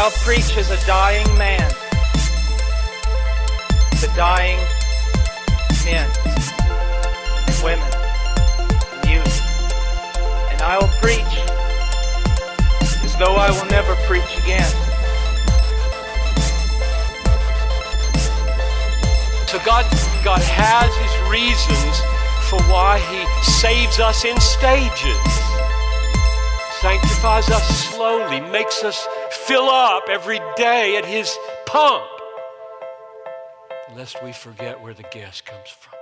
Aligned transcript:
I'll 0.00 0.12
preach 0.22 0.56
as 0.56 0.70
a 0.70 0.86
dying 0.86 1.26
man 1.36 1.68
to 3.98 4.06
dying 4.14 4.60
men, 5.84 6.08
women, 7.64 7.90
and 8.94 9.10
youth. 9.10 9.42
And 10.52 10.62
I 10.62 10.78
will 10.80 10.94
preach 11.02 11.34
as 13.02 13.16
though 13.18 13.34
I 13.34 13.50
will 13.50 13.68
never 13.72 13.96
preach 14.06 14.38
again. 14.38 14.70
So 19.48 19.58
God, 19.66 19.84
God 20.22 20.40
has 20.42 20.94
his 20.94 21.14
reasons 21.28 21.98
for 22.48 22.62
why 22.70 23.00
he 23.10 23.26
saves 23.42 23.98
us 23.98 24.24
in 24.24 24.38
stages. 24.38 25.28
Sanctifies 26.80 27.50
us 27.50 27.66
slowly, 27.90 28.40
makes 28.52 28.84
us 28.84 29.04
fill 29.48 29.70
up 29.70 30.10
every 30.10 30.38
day 30.56 30.98
at 30.98 31.06
his 31.06 31.34
pump. 31.64 32.04
Lest 33.96 34.22
we 34.22 34.30
forget 34.30 34.78
where 34.82 34.92
the 34.92 35.04
gas 35.04 35.40
comes 35.40 35.70
from. 35.70 35.94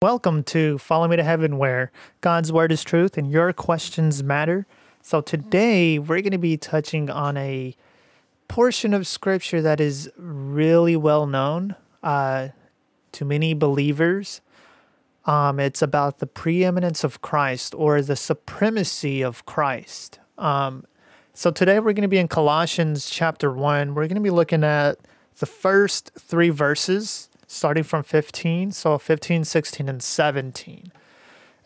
Welcome 0.00 0.42
to 0.44 0.78
Follow 0.78 1.06
Me 1.06 1.16
to 1.16 1.22
Heaven, 1.22 1.58
where 1.58 1.92
God's 2.22 2.50
Word 2.50 2.72
is 2.72 2.82
truth 2.82 3.18
and 3.18 3.30
your 3.30 3.52
questions 3.52 4.22
matter. 4.22 4.66
So, 5.02 5.20
today 5.20 5.98
we're 5.98 6.22
going 6.22 6.30
to 6.30 6.38
be 6.38 6.56
touching 6.56 7.10
on 7.10 7.36
a 7.36 7.76
portion 8.48 8.94
of 8.94 9.06
Scripture 9.06 9.60
that 9.60 9.80
is 9.80 10.10
really 10.16 10.96
well 10.96 11.26
known 11.26 11.76
uh, 12.02 12.48
to 13.12 13.24
many 13.26 13.52
believers. 13.52 14.40
Um, 15.26 15.60
it's 15.60 15.82
about 15.82 16.18
the 16.18 16.26
preeminence 16.26 17.04
of 17.04 17.20
Christ 17.20 17.74
or 17.74 18.02
the 18.02 18.16
supremacy 18.16 19.22
of 19.22 19.44
Christ. 19.46 20.18
Um, 20.38 20.84
so, 21.34 21.50
today 21.50 21.78
we're 21.78 21.92
going 21.92 22.02
to 22.02 22.08
be 22.08 22.18
in 22.18 22.28
Colossians 22.28 23.08
chapter 23.08 23.52
1. 23.52 23.94
We're 23.94 24.06
going 24.06 24.14
to 24.16 24.20
be 24.20 24.30
looking 24.30 24.64
at 24.64 24.98
the 25.38 25.46
first 25.46 26.10
three 26.18 26.50
verses 26.50 27.30
starting 27.50 27.82
from 27.82 28.04
15. 28.04 28.70
So 28.70 28.96
15, 28.96 29.44
16, 29.44 29.88
and 29.88 30.00
17. 30.00 30.92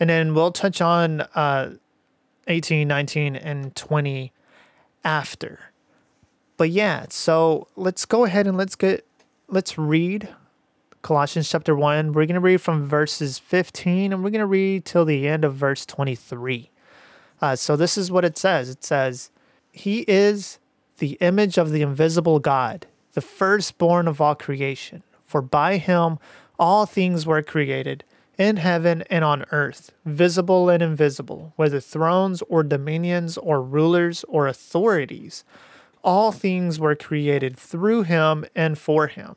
And 0.01 0.11
then 0.11 0.33
we'll 0.33 0.51
touch 0.51 0.81
on 0.81 1.21
uh, 1.35 1.73
18, 2.47 2.89
19, 2.89 3.37
and 3.37 3.77
20 3.77 4.33
after. 5.05 5.61
But 6.57 6.71
yeah, 6.71 7.07
so 7.11 7.69
let's 7.77 8.07
go 8.07 8.25
ahead 8.25 8.47
and 8.47 8.57
let's 8.57 8.77
get 8.77 9.07
let's 9.49 9.77
read 9.77 10.29
Colossians 11.05 11.51
chapter 11.51 11.77
1. 11.77 12.15
We're 12.15 12.25
going 12.25 12.33
to 12.33 12.41
read 12.41 12.63
from 12.63 12.89
verses 12.89 13.39
15 13.39 14.11
and 14.11 14.25
we're 14.25 14.31
going 14.31 14.39
to 14.39 14.47
read 14.47 14.87
till 14.87 15.05
the 15.05 15.29
end 15.29 15.45
of 15.45 15.55
verse 15.55 15.85
23. 15.85 16.71
Uh, 17.43 17.55
so 17.57 17.77
this 17.77 17.99
is 17.99 18.11
what 18.11 18.25
it 18.25 18.39
says. 18.39 18.71
It 18.71 18.83
says, 18.83 19.31
He 19.71 20.07
is 20.09 20.59
the 20.97 21.19
image 21.21 21.59
of 21.59 21.73
the 21.73 21.83
invisible 21.83 22.39
God, 22.39 22.87
the 23.13 23.21
firstborn 23.21 24.09
of 24.09 24.23
all 24.23 24.35
creation. 24.35 25.03
For 25.27 25.43
by 25.43 25.77
him 25.77 26.19
all 26.59 26.87
things 26.87 27.27
were 27.27 27.43
created, 27.43 28.03
in 28.39 28.57
heaven 28.57 29.03
and 29.11 29.27
on 29.27 29.45
earth, 29.53 29.93
visible 30.07 30.71
and 30.71 30.83
invisible, 30.83 31.53
whether 31.57 31.81
thrones 31.81 32.41
or 32.49 32.63
dominions 32.63 33.37
or 33.37 33.61
rulers 33.61 34.25
or 34.27 34.49
authorities. 34.49 35.45
All 36.03 36.33
things 36.33 36.81
were 36.81 36.97
created 36.97 37.59
through 37.59 38.05
him 38.05 38.47
and 38.57 38.79
for 38.79 39.09
him. 39.09 39.37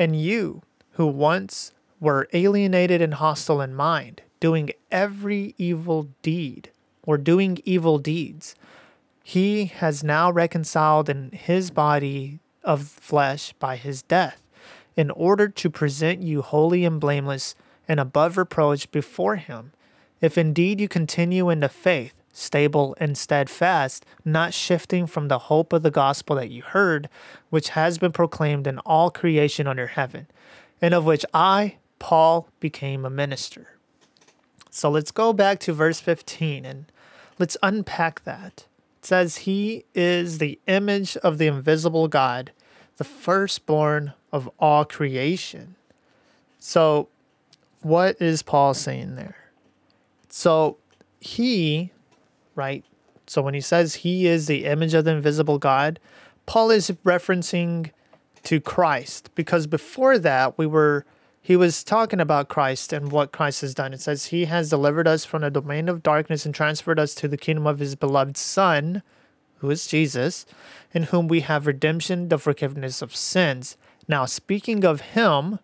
And 0.00 0.18
you, 0.18 0.62
who 0.92 1.06
once 1.06 1.72
were 2.00 2.26
alienated 2.32 3.02
and 3.02 3.12
hostile 3.12 3.60
in 3.60 3.74
mind, 3.74 4.22
doing 4.40 4.70
every 4.90 5.54
evil 5.58 6.08
deed, 6.22 6.70
or 7.02 7.18
doing 7.18 7.58
evil 7.66 7.98
deeds, 7.98 8.54
he 9.22 9.66
has 9.66 10.02
now 10.02 10.32
reconciled 10.32 11.10
in 11.10 11.32
his 11.32 11.70
body 11.70 12.38
of 12.64 12.88
flesh 12.88 13.52
by 13.58 13.76
his 13.76 14.00
death, 14.00 14.40
in 14.96 15.10
order 15.10 15.48
to 15.48 15.68
present 15.68 16.22
you 16.22 16.40
holy 16.40 16.86
and 16.86 16.98
blameless 16.98 17.54
and 17.86 18.00
above 18.00 18.38
reproach 18.38 18.90
before 18.90 19.36
him. 19.36 19.72
If 20.22 20.38
indeed 20.38 20.80
you 20.80 20.88
continue 20.88 21.50
in 21.50 21.60
the 21.60 21.68
faith, 21.68 22.14
stable 22.40 22.96
and 22.98 23.18
steadfast, 23.18 24.06
not 24.24 24.54
shifting 24.54 25.06
from 25.06 25.28
the 25.28 25.38
hope 25.38 25.72
of 25.72 25.82
the 25.82 25.90
gospel 25.90 26.36
that 26.36 26.50
you 26.50 26.62
heard, 26.62 27.08
which 27.50 27.70
has 27.70 27.98
been 27.98 28.12
proclaimed 28.12 28.66
in 28.66 28.78
all 28.80 29.10
creation 29.10 29.66
under 29.66 29.88
heaven, 29.88 30.26
and 30.80 30.94
of 30.94 31.04
which 31.04 31.24
I, 31.34 31.76
Paul, 31.98 32.48
became 32.58 33.04
a 33.04 33.10
minister. 33.10 33.76
So 34.70 34.88
let's 34.90 35.10
go 35.10 35.32
back 35.34 35.60
to 35.60 35.74
verse 35.74 36.00
15 36.00 36.64
and 36.64 36.86
let's 37.38 37.58
unpack 37.62 38.24
that. 38.24 38.64
It 39.00 39.06
says, 39.06 39.38
He 39.38 39.84
is 39.94 40.38
the 40.38 40.58
image 40.66 41.16
of 41.18 41.36
the 41.36 41.46
invisible 41.46 42.08
God, 42.08 42.52
the 42.96 43.04
firstborn 43.04 44.14
of 44.32 44.48
all 44.58 44.84
creation. 44.86 45.74
So, 46.58 47.08
what 47.82 48.20
is 48.20 48.42
Paul 48.42 48.74
saying 48.74 49.16
there? 49.16 49.36
So, 50.28 50.76
he, 51.20 51.90
right? 52.60 52.84
So, 53.26 53.40
when 53.40 53.54
he 53.54 53.60
says 53.62 53.96
he 53.96 54.26
is 54.26 54.46
the 54.46 54.66
image 54.66 54.92
of 54.92 55.06
the 55.06 55.12
invisible 55.12 55.58
God, 55.58 55.98
Paul 56.44 56.70
is 56.70 56.90
referencing 57.04 57.90
to 58.42 58.60
Christ 58.60 59.30
because 59.34 59.66
before 59.66 60.18
that, 60.18 60.58
we 60.58 60.66
were 60.66 61.06
he 61.42 61.56
was 61.56 61.82
talking 61.82 62.20
about 62.20 62.48
Christ 62.48 62.92
and 62.92 63.10
what 63.10 63.32
Christ 63.32 63.62
has 63.62 63.74
done. 63.74 63.94
It 63.94 64.00
says, 64.00 64.26
He 64.26 64.44
has 64.44 64.68
delivered 64.68 65.08
us 65.08 65.24
from 65.24 65.40
the 65.40 65.50
domain 65.50 65.88
of 65.88 66.02
darkness 66.02 66.44
and 66.44 66.54
transferred 66.54 66.98
us 66.98 67.14
to 67.16 67.28
the 67.28 67.38
kingdom 67.38 67.66
of 67.66 67.78
His 67.78 67.96
beloved 67.96 68.36
Son, 68.36 69.02
who 69.58 69.70
is 69.70 69.86
Jesus, 69.86 70.44
in 70.92 71.04
whom 71.04 71.28
we 71.28 71.40
have 71.40 71.66
redemption, 71.66 72.28
the 72.28 72.38
forgiveness 72.38 73.00
of 73.00 73.16
sins. 73.16 73.78
Now, 74.06 74.26
speaking 74.26 74.84
of 74.84 75.00
Him, 75.00 75.60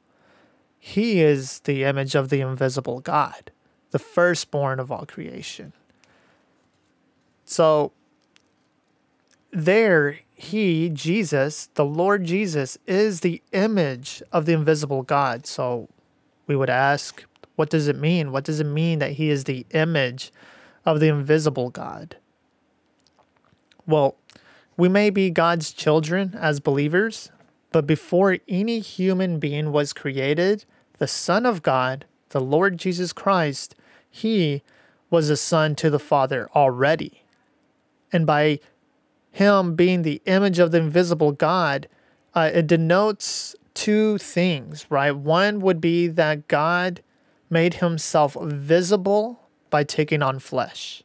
He 0.78 1.21
is 1.21 1.61
the 1.61 1.84
image 1.84 2.15
of 2.15 2.31
the 2.31 2.41
invisible 2.41 3.01
God, 3.01 3.51
the 3.91 3.99
firstborn 3.99 4.81
of 4.81 4.91
all 4.91 5.05
creation. 5.05 5.75
So, 7.47 7.93
there, 9.51 10.19
He, 10.34 10.91
Jesus, 10.91 11.71
the 11.75 11.84
Lord 11.84 12.25
Jesus, 12.25 12.77
is 12.87 13.21
the 13.21 13.41
image 13.53 14.23
of 14.33 14.45
the 14.45 14.53
invisible 14.53 15.03
God. 15.03 15.47
So, 15.47 15.89
we 16.47 16.57
would 16.57 16.69
ask, 16.69 17.25
what 17.55 17.71
does 17.71 17.89
it 17.89 17.97
mean? 17.97 18.33
What 18.33 18.45
does 18.45 18.61
it 18.61 18.65
mean 18.65 18.99
that 18.99 19.12
He 19.12 19.31
is 19.31 19.45
the 19.45 19.65
image 19.71 20.33
of 20.84 21.01
the 21.01 21.09
invisible 21.09 21.71
God? 21.71 22.17
Well, 23.87 24.17
we 24.77 24.89
may 24.89 25.09
be 25.09 25.31
God's 25.31 25.73
children 25.73 26.37
as 26.39 26.61
believers, 26.61 27.31
but 27.71 27.87
before 27.87 28.39
any 28.49 28.81
human 28.81 29.39
being 29.39 29.72
was 29.72 29.92
created, 29.92 30.65
the 30.99 31.07
Son 31.07 31.47
of 31.47 31.63
God, 31.63 32.04
the 32.31 32.41
Lord 32.41 32.77
Jesus 32.77 33.13
Christ, 33.13 33.75
He 34.10 34.63
was 35.09 35.31
a 35.31 35.37
son 35.37 35.77
to 35.77 35.89
the 35.89 35.99
Father 35.99 36.49
already. 36.54 37.22
And 38.12 38.26
by 38.26 38.60
Him 39.32 39.74
being 39.74 40.03
the 40.03 40.22
image 40.26 40.58
of 40.58 40.72
the 40.72 40.78
invisible 40.78 41.32
God, 41.32 41.88
uh, 42.34 42.50
it 42.53 42.66
denotes 42.66 43.54
two 43.74 44.18
things, 44.18 44.86
right? 44.91 45.12
One 45.12 45.60
would 45.60 45.80
be 45.80 46.08
that 46.08 46.48
God 46.48 47.03
made 47.50 47.74
Himself 47.74 48.36
visible 48.41 49.41
by 49.70 49.84
taking 49.84 50.22
on 50.22 50.38
flesh, 50.38 51.03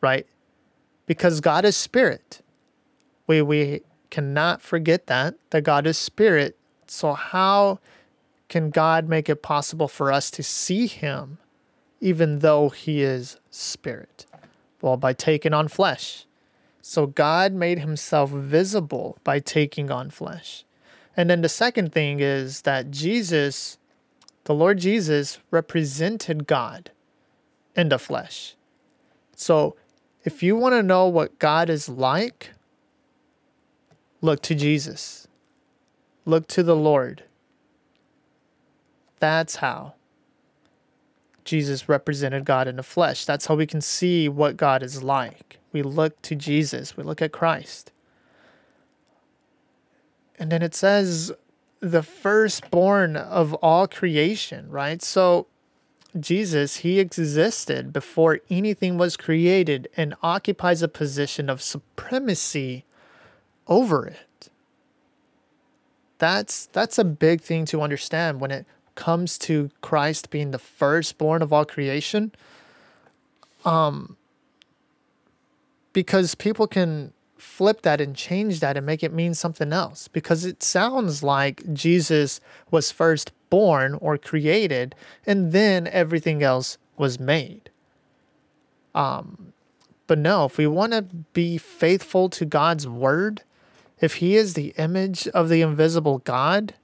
right? 0.00 0.26
Because 1.06 1.40
God 1.40 1.64
is 1.64 1.76
spirit. 1.76 2.40
We, 3.26 3.42
we 3.42 3.82
cannot 4.10 4.62
forget 4.62 5.06
that, 5.06 5.34
that 5.50 5.62
God 5.62 5.86
is 5.86 5.98
spirit. 5.98 6.56
So, 6.86 7.14
how 7.14 7.78
can 8.48 8.70
God 8.70 9.08
make 9.08 9.28
it 9.28 9.42
possible 9.42 9.88
for 9.88 10.12
us 10.12 10.30
to 10.32 10.42
see 10.42 10.86
Him 10.86 11.38
even 12.00 12.40
though 12.40 12.68
He 12.68 13.02
is 13.02 13.38
spirit? 13.50 14.26
Well, 14.84 14.98
by 14.98 15.14
taking 15.14 15.54
on 15.54 15.68
flesh. 15.68 16.26
So, 16.82 17.06
God 17.06 17.54
made 17.54 17.78
Himself 17.78 18.28
visible 18.28 19.16
by 19.24 19.38
taking 19.40 19.90
on 19.90 20.10
flesh. 20.10 20.66
And 21.16 21.30
then 21.30 21.40
the 21.40 21.48
second 21.48 21.90
thing 21.90 22.20
is 22.20 22.60
that 22.62 22.90
Jesus, 22.90 23.78
the 24.44 24.52
Lord 24.52 24.76
Jesus, 24.76 25.38
represented 25.50 26.46
God 26.46 26.90
in 27.74 27.88
the 27.88 27.98
flesh. 27.98 28.56
So, 29.34 29.74
if 30.22 30.42
you 30.42 30.54
want 30.54 30.74
to 30.74 30.82
know 30.82 31.08
what 31.08 31.38
God 31.38 31.70
is 31.70 31.88
like, 31.88 32.50
look 34.20 34.42
to 34.42 34.54
Jesus. 34.54 35.26
Look 36.26 36.46
to 36.48 36.62
the 36.62 36.76
Lord. 36.76 37.24
That's 39.18 39.56
how 39.56 39.94
Jesus 41.44 41.88
represented 41.88 42.44
God 42.44 42.68
in 42.68 42.76
the 42.76 42.82
flesh. 42.82 43.24
That's 43.24 43.46
how 43.46 43.54
we 43.54 43.66
can 43.66 43.80
see 43.80 44.28
what 44.28 44.56
God 44.56 44.82
is 44.82 45.02
like. 45.02 45.58
We 45.72 45.82
look 45.82 46.20
to 46.22 46.34
Jesus, 46.34 46.96
we 46.96 47.04
look 47.04 47.20
at 47.20 47.32
Christ. 47.32 47.92
And 50.38 50.50
then 50.50 50.62
it 50.62 50.74
says, 50.74 51.32
the 51.80 52.02
firstborn 52.02 53.16
of 53.16 53.52
all 53.54 53.86
creation, 53.86 54.70
right? 54.70 55.02
So, 55.02 55.46
Jesus, 56.18 56.76
he 56.76 56.98
existed 56.98 57.92
before 57.92 58.40
anything 58.48 58.96
was 58.96 59.16
created 59.16 59.88
and 59.96 60.14
occupies 60.22 60.80
a 60.80 60.88
position 60.88 61.50
of 61.50 61.60
supremacy 61.60 62.84
over 63.66 64.06
it. 64.06 64.48
That's 66.18 66.66
that's 66.66 66.98
a 66.98 67.04
big 67.04 67.40
thing 67.40 67.64
to 67.66 67.82
understand 67.82 68.40
when 68.40 68.50
it 68.50 68.66
comes 68.94 69.38
to 69.38 69.70
Christ 69.80 70.30
being 70.30 70.50
the 70.50 70.58
firstborn 70.58 71.42
of 71.42 71.52
all 71.52 71.64
creation. 71.64 72.32
Um 73.64 74.16
because 75.92 76.34
people 76.34 76.66
can 76.66 77.12
flip 77.38 77.82
that 77.82 78.00
and 78.00 78.16
change 78.16 78.60
that 78.60 78.76
and 78.76 78.84
make 78.84 79.02
it 79.02 79.12
mean 79.12 79.32
something 79.32 79.72
else 79.72 80.08
because 80.08 80.44
it 80.44 80.62
sounds 80.62 81.22
like 81.22 81.62
Jesus 81.72 82.40
was 82.70 82.90
first 82.90 83.32
born 83.48 83.94
or 84.00 84.18
created 84.18 84.94
and 85.26 85.52
then 85.52 85.86
everything 85.86 86.42
else 86.42 86.78
was 86.96 87.20
made. 87.20 87.70
Um, 88.94 89.52
but 90.06 90.18
no, 90.18 90.46
if 90.46 90.58
we 90.58 90.66
want 90.66 90.92
to 90.92 91.02
be 91.02 91.58
faithful 91.58 92.28
to 92.30 92.44
God's 92.44 92.88
word, 92.88 93.42
if 94.00 94.16
he 94.16 94.36
is 94.36 94.54
the 94.54 94.74
image 94.76 95.28
of 95.28 95.48
the 95.48 95.62
invisible 95.62 96.18
God, 96.18 96.74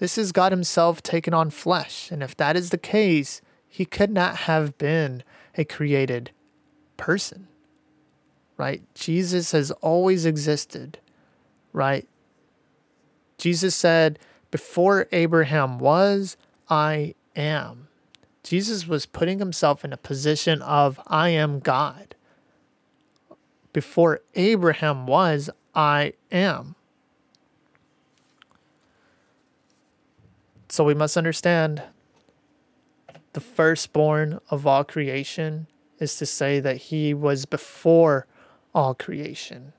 this 0.00 0.18
is 0.18 0.32
God 0.32 0.50
himself 0.50 1.02
taken 1.02 1.32
on 1.32 1.50
flesh. 1.50 2.10
And 2.10 2.22
if 2.22 2.36
that 2.36 2.56
is 2.56 2.70
the 2.70 2.78
case, 2.78 3.40
he 3.68 3.84
could 3.84 4.10
not 4.10 4.36
have 4.38 4.76
been 4.76 5.22
a 5.56 5.64
created 5.64 6.32
person 6.96 7.46
right? 8.60 8.82
Jesus 8.94 9.52
has 9.52 9.70
always 9.80 10.26
existed, 10.26 10.98
right? 11.72 12.06
Jesus 13.38 13.74
said, 13.74 14.18
Before 14.50 15.08
Abraham 15.12 15.78
was, 15.78 16.36
I 16.68 17.14
am. 17.34 17.88
Jesus 18.42 18.86
was 18.86 19.06
putting 19.06 19.38
himself 19.38 19.82
in 19.82 19.94
a 19.94 19.96
position 19.96 20.60
of, 20.60 21.00
I 21.06 21.30
am 21.30 21.60
God. 21.60 22.14
Before 23.72 24.20
Abraham 24.34 25.06
was, 25.06 25.48
I 25.74 26.12
am. 26.30 26.74
So 30.70 30.84
we 30.84 30.94
must 30.94 31.16
understand 31.16 31.82
the 33.32 33.40
firstborn 33.40 34.38
of 34.50 34.66
all 34.66 34.84
creation 34.84 35.66
is 35.98 36.16
to 36.16 36.26
say 36.26 36.60
that 36.60 36.76
he 36.76 37.12
was 37.12 37.44
before 37.44 38.26
all 38.72 38.94
creation. 38.94 39.72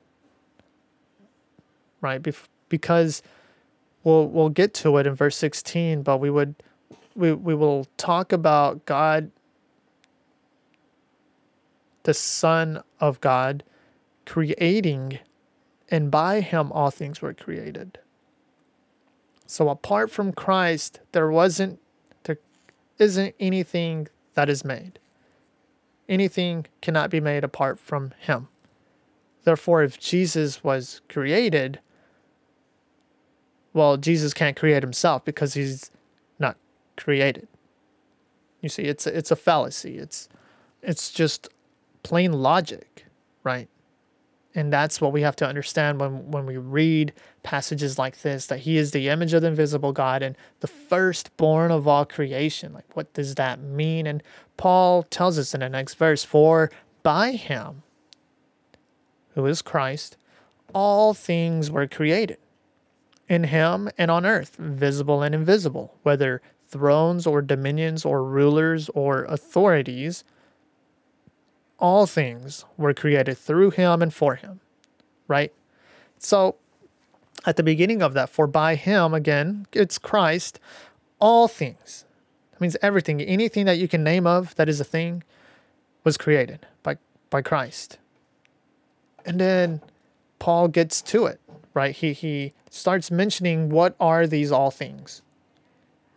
Right? 2.02 2.22
Bef- 2.22 2.48
because 2.68 3.24
we'll 4.04 4.28
we'll 4.28 4.50
get 4.50 4.74
to 4.76 4.98
it 4.98 5.08
in 5.08 5.16
verse 5.16 5.38
16, 5.38 6.04
but 6.04 6.18
we 6.18 6.30
would 6.30 6.56
we 7.16 7.32
we 7.32 7.56
will 7.56 7.88
talk 7.96 8.34
about 8.34 8.86
God 8.86 9.32
the 12.04 12.14
son 12.14 12.84
of 13.00 13.22
God 13.22 13.64
creating 14.26 15.20
and 15.90 16.12
by 16.12 16.42
him 16.42 16.72
all 16.72 16.92
things 16.92 17.22
were 17.22 17.34
created. 17.34 17.98
So 19.51 19.68
apart 19.68 20.09
from 20.09 20.31
Christ, 20.31 21.01
there 21.12 21.30
wasn't 21.30 21.81
there 22.24 22.38
isn't 23.00 23.36
anything 23.38 24.07
that 24.33 24.50
is 24.50 24.63
made. 24.63 24.98
Anything 26.07 26.68
cannot 26.81 27.09
be 27.09 27.19
made 27.19 27.44
apart 27.44 27.77
from 27.77 28.13
him. 28.18 28.48
Therefore, 29.44 29.83
if 29.83 30.00
Jesus 30.00 30.63
was 30.63 31.01
created, 31.09 31.81
well, 33.74 33.98
Jesus 33.98 34.33
can't 34.33 34.56
create 34.56 34.83
himself 34.83 35.25
because 35.25 35.53
he's 35.53 35.92
not 36.39 36.56
created. 36.95 37.50
You 38.62 38.69
see, 38.69 38.83
it's 38.83 39.06
a, 39.06 39.18
it's 39.18 39.31
a 39.31 39.36
fallacy. 39.36 39.98
It's 39.98 40.30
it's 40.81 41.12
just 41.12 41.50
plain 42.03 42.31
logic, 42.31 43.06
right? 43.44 43.68
And 44.56 44.71
that's 44.71 45.01
what 45.01 45.12
we 45.12 45.24
have 45.24 45.36
to 45.38 45.45
understand 45.45 46.00
when, 46.00 46.31
when 46.31 46.45
we 46.45 46.56
read 46.56 47.12
passages 47.44 47.98
like 47.98 48.22
this 48.22 48.48
that 48.48 48.60
he 48.60 48.78
is 48.78 48.92
the 48.92 49.10
image 49.10 49.34
of 49.34 49.42
the 49.42 49.48
invisible 49.48 49.92
God 49.92 50.22
and 50.22 50.36
the 50.60 50.68
firstborn 50.68 51.72
of 51.72 51.88
all 51.88 52.06
creation. 52.06 52.74
Like, 52.74 52.96
what 52.96 53.14
does 53.14 53.36
that 53.36 53.60
mean? 53.60 54.08
And 54.08 54.24
Paul 54.58 55.04
tells 55.04 55.40
us 55.40 55.54
in 55.54 55.62
the 55.62 55.70
next 55.70 55.96
verse, 55.96 56.24
For 56.24 56.72
by 57.04 57.32
him, 57.32 57.84
who 59.36 59.46
is 59.46 59.62
Christ, 59.62 60.18
all 60.74 61.14
things 61.14 61.72
were 61.72 61.88
created 61.88 62.38
in 63.28 63.46
him 63.46 63.90
and 63.98 64.12
on 64.12 64.26
earth, 64.26 64.56
visible 64.58 65.22
and 65.22 65.34
invisible, 65.34 65.96
whether 66.04 66.42
thrones 66.68 67.28
or 67.28 67.42
dominions 67.42 68.06
or 68.06 68.24
rulers 68.24 68.90
or 68.90 69.26
authorities. 69.26 70.24
All 71.80 72.06
things 72.06 72.66
were 72.78 72.94
created 72.94 73.38
through 73.38 73.72
him 73.72 74.02
and 74.02 74.14
for 74.14 74.36
him, 74.36 74.60
right? 75.28 75.52
So 76.18 76.56
at 77.46 77.56
the 77.56 77.64
beginning 77.64 78.02
of 78.02 78.14
that, 78.14 78.30
for 78.30 78.48
by 78.48 78.76
him, 78.76 79.14
again, 79.14 79.66
it's 79.74 79.98
Christ, 79.98 80.60
all 81.20 81.48
things. 81.48 82.06
That 82.52 82.62
means 82.62 82.78
everything, 82.82 83.22
anything 83.22 83.66
that 83.66 83.78
you 83.78 83.88
can 83.88 84.04
name 84.04 84.28
of 84.28 84.56
that 84.56 84.70
is 84.70 84.80
a 84.80 84.86
thing 84.86 85.24
was 86.04 86.18
created 86.18 86.66
by, 86.84 86.98
by 87.30 87.42
Christ. 87.42 87.98
And 89.26 89.40
then 89.40 89.82
Paul 90.40 90.68
gets 90.68 91.02
to 91.04 91.26
it, 91.28 91.40
right? 91.74 91.96
He 91.96 92.14
he 92.14 92.54
starts 92.70 93.12
mentioning 93.12 93.70
what 93.70 93.96
are 94.00 94.26
these 94.26 94.52
all 94.52 94.72
things 94.72 95.22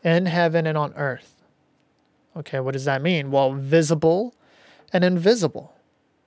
in 0.02 0.26
heaven 0.26 0.66
and 0.66 0.78
on 0.78 0.94
earth. 0.94 1.34
Okay, 2.36 2.60
what 2.60 2.72
does 2.72 2.86
that 2.86 3.02
mean? 3.02 3.30
Well, 3.30 3.52
visible 3.52 4.34
and 4.92 5.04
invisible, 5.04 5.74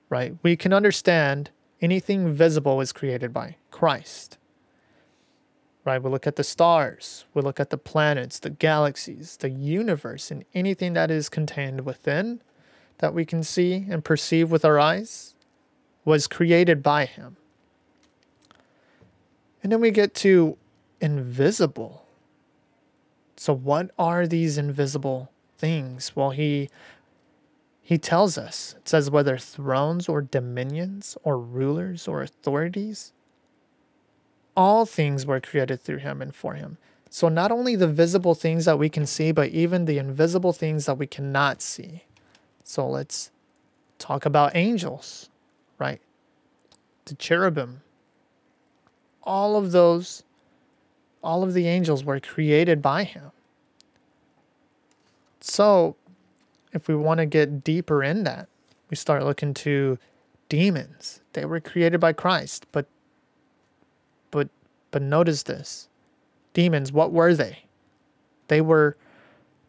right? 0.08 0.36
We 0.42 0.56
can 0.56 0.72
understand 0.72 1.50
anything 1.80 2.32
visible 2.32 2.80
is 2.80 2.92
created 2.92 3.32
by 3.32 3.56
Christ. 3.70 4.37
Right? 5.88 6.02
We 6.02 6.10
look 6.10 6.26
at 6.26 6.36
the 6.36 6.44
stars, 6.44 7.24
we 7.32 7.40
look 7.40 7.58
at 7.58 7.70
the 7.70 7.78
planets, 7.78 8.38
the 8.38 8.50
galaxies, 8.50 9.38
the 9.38 9.48
universe, 9.48 10.30
and 10.30 10.44
anything 10.52 10.92
that 10.92 11.10
is 11.10 11.30
contained 11.30 11.86
within 11.86 12.42
that 12.98 13.14
we 13.14 13.24
can 13.24 13.42
see 13.42 13.86
and 13.88 14.04
perceive 14.04 14.50
with 14.50 14.66
our 14.66 14.78
eyes 14.78 15.34
was 16.04 16.26
created 16.26 16.82
by 16.82 17.06
him. 17.06 17.38
And 19.62 19.72
then 19.72 19.80
we 19.80 19.90
get 19.90 20.12
to 20.16 20.58
invisible. 21.00 22.04
So 23.38 23.54
what 23.54 23.90
are 23.98 24.26
these 24.26 24.58
invisible 24.58 25.30
things? 25.56 26.14
Well, 26.14 26.30
he 26.30 26.68
he 27.80 27.96
tells 27.96 28.36
us. 28.36 28.74
It 28.76 28.90
says 28.90 29.10
whether 29.10 29.38
thrones 29.38 30.06
or 30.06 30.20
dominions 30.20 31.16
or 31.24 31.38
rulers 31.38 32.06
or 32.06 32.20
authorities 32.20 33.14
all 34.58 34.84
things 34.84 35.24
were 35.24 35.40
created 35.40 35.80
through 35.80 35.98
him 35.98 36.20
and 36.20 36.34
for 36.34 36.54
him. 36.54 36.76
So 37.08 37.28
not 37.28 37.52
only 37.52 37.76
the 37.76 37.88
visible 37.88 38.34
things 38.34 38.64
that 38.64 38.78
we 38.78 38.88
can 38.88 39.06
see, 39.06 39.32
but 39.32 39.50
even 39.50 39.84
the 39.84 39.98
invisible 39.98 40.52
things 40.52 40.86
that 40.86 40.98
we 40.98 41.06
cannot 41.06 41.62
see. 41.62 42.02
So 42.64 42.86
let's 42.86 43.30
talk 43.98 44.26
about 44.26 44.56
angels 44.56 45.30
right? 45.78 46.00
The 47.06 47.14
cherubim. 47.14 47.82
All 49.22 49.56
of 49.56 49.72
those, 49.72 50.24
all 51.22 51.42
of 51.42 51.54
the 51.54 51.66
angels 51.66 52.04
were 52.04 52.20
created 52.20 52.82
by 52.82 53.04
him. 53.04 53.30
So, 55.40 55.96
if 56.72 56.88
we 56.88 56.96
want 56.96 57.18
to 57.18 57.26
get 57.26 57.62
deeper 57.64 58.02
in 58.02 58.24
that, 58.24 58.48
we 58.90 58.96
start 58.96 59.24
looking 59.24 59.54
to 59.54 59.98
demons. 60.48 61.20
They 61.32 61.44
were 61.44 61.60
created 61.60 62.00
by 62.00 62.12
Christ, 62.12 62.66
but 62.72 62.86
but 64.30 64.48
but 64.90 65.02
notice 65.02 65.42
this. 65.44 65.88
Demons, 66.54 66.92
what 66.92 67.12
were 67.12 67.34
they? 67.34 67.64
They 68.48 68.60
were 68.60 68.96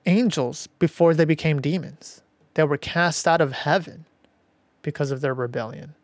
angels 0.05 0.67
before 0.79 1.13
they 1.13 1.25
became 1.25 1.61
demons. 1.61 2.21
They 2.53 2.63
were 2.63 2.77
cast 2.77 3.27
out 3.27 3.41
of 3.41 3.51
heaven 3.51 4.05
because 4.81 5.11
of 5.11 5.21
their 5.21 5.33
rebellion 5.33 5.95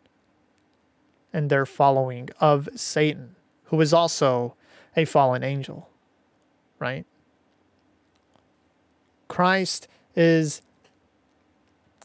and 1.32 1.50
their 1.50 1.66
following 1.66 2.28
of 2.40 2.68
Satan, 2.74 3.36
who 3.64 3.80
is 3.80 3.92
also 3.92 4.54
a 4.96 5.04
fallen 5.04 5.42
angel, 5.42 5.88
right? 6.78 7.04
Christ 9.28 9.88
is 10.14 10.62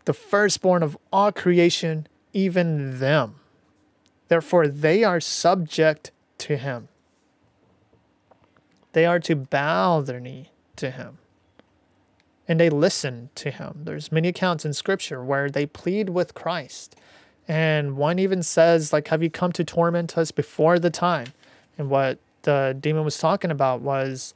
the 0.05 0.13
firstborn 0.13 0.83
of 0.83 0.97
all 1.13 1.31
creation, 1.31 2.07
even 2.33 2.99
them. 2.99 3.35
Therefore, 4.27 4.67
they 4.67 5.03
are 5.03 5.19
subject 5.19 6.11
to 6.41 6.57
him. 6.57 6.87
They 8.93 9.05
are 9.05 9.19
to 9.21 9.35
bow 9.35 10.01
their 10.01 10.19
knee 10.19 10.49
to 10.75 10.91
him. 10.91 11.17
And 12.47 12.59
they 12.59 12.69
listen 12.69 13.29
to 13.35 13.51
him. 13.51 13.81
There's 13.83 14.11
many 14.11 14.27
accounts 14.27 14.65
in 14.65 14.73
scripture 14.73 15.23
where 15.23 15.49
they 15.49 15.65
plead 15.65 16.09
with 16.09 16.33
Christ. 16.33 16.95
And 17.47 17.95
one 17.95 18.19
even 18.19 18.43
says, 18.43 18.91
like, 18.91 19.07
have 19.07 19.23
you 19.23 19.29
come 19.29 19.51
to 19.53 19.63
torment 19.63 20.17
us 20.17 20.31
before 20.31 20.79
the 20.79 20.89
time? 20.89 21.27
And 21.77 21.89
what 21.89 22.19
the 22.41 22.75
demon 22.79 23.05
was 23.05 23.17
talking 23.17 23.51
about 23.51 23.81
was 23.81 24.33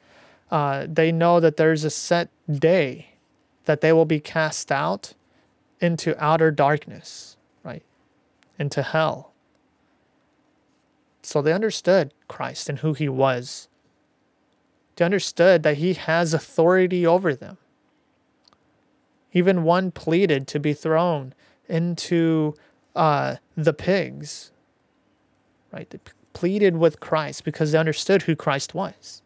uh, 0.51 0.87
they 0.87 1.11
know 1.11 1.39
that 1.39 1.57
there's 1.57 1.83
a 1.83 1.89
set 1.89 2.29
day 2.51 3.09
that 3.65 3.81
they 3.81 3.91
will 3.91 4.05
be 4.05 4.19
cast 4.19 4.71
out 4.71 5.13
into 5.81 6.15
outer 6.23 6.51
darkness, 6.51 7.35
right? 7.63 7.83
Into 8.57 8.81
hell. 8.81 9.33
So 11.25 11.41
they 11.41 11.53
understood 11.53 12.13
Christ 12.27 12.69
and 12.69 12.79
who 12.79 12.93
he 12.93 13.09
was. 13.09 13.67
They 14.95 15.05
understood 15.05 15.63
that 15.63 15.77
he 15.77 15.93
has 15.95 16.33
authority 16.33 17.05
over 17.05 17.33
them. 17.33 17.57
Even 19.33 19.63
one 19.63 19.91
pleaded 19.91 20.47
to 20.49 20.59
be 20.59 20.73
thrown 20.73 21.33
into 21.67 22.53
uh, 22.95 23.37
the 23.57 23.73
pigs, 23.73 24.51
right? 25.73 25.89
They 25.89 25.99
pleaded 26.33 26.77
with 26.77 26.99
Christ 26.99 27.43
because 27.43 27.71
they 27.71 27.79
understood 27.79 28.21
who 28.21 28.35
Christ 28.35 28.75
was. 28.75 29.21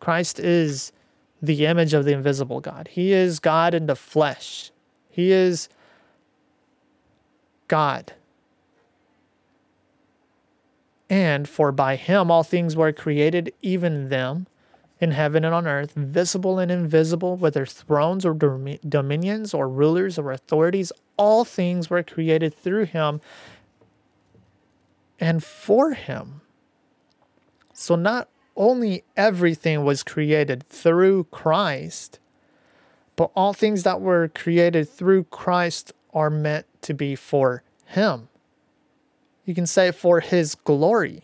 Christ 0.00 0.40
is 0.40 0.92
the 1.40 1.64
image 1.64 1.94
of 1.94 2.04
the 2.04 2.12
invisible 2.12 2.60
God. 2.60 2.88
He 2.88 3.12
is 3.12 3.38
God 3.38 3.72
in 3.72 3.86
the 3.86 3.96
flesh. 3.96 4.72
He 5.08 5.30
is 5.30 5.68
God. 7.68 8.12
And 11.12 11.46
for 11.46 11.72
by 11.72 11.96
him 11.96 12.30
all 12.30 12.42
things 12.42 12.74
were 12.74 12.90
created, 12.90 13.52
even 13.60 14.08
them 14.08 14.46
in 14.98 15.10
heaven 15.10 15.44
and 15.44 15.54
on 15.54 15.66
earth, 15.66 15.92
visible 15.92 16.58
and 16.58 16.70
invisible, 16.70 17.36
whether 17.36 17.66
thrones 17.66 18.24
or 18.24 18.32
dominions 18.32 19.52
or 19.52 19.68
rulers 19.68 20.18
or 20.18 20.32
authorities, 20.32 20.90
all 21.18 21.44
things 21.44 21.90
were 21.90 22.02
created 22.02 22.54
through 22.54 22.86
him 22.86 23.20
and 25.20 25.44
for 25.44 25.92
him. 25.92 26.40
So 27.74 27.94
not 27.94 28.30
only 28.56 29.04
everything 29.14 29.84
was 29.84 30.02
created 30.02 30.66
through 30.66 31.24
Christ, 31.24 32.20
but 33.16 33.30
all 33.36 33.52
things 33.52 33.82
that 33.82 34.00
were 34.00 34.28
created 34.28 34.88
through 34.88 35.24
Christ 35.24 35.92
are 36.14 36.30
meant 36.30 36.64
to 36.80 36.94
be 36.94 37.14
for 37.14 37.62
Him. 37.84 38.28
You 39.44 39.54
can 39.54 39.66
say 39.66 39.90
for 39.90 40.20
His 40.20 40.54
glory. 40.54 41.22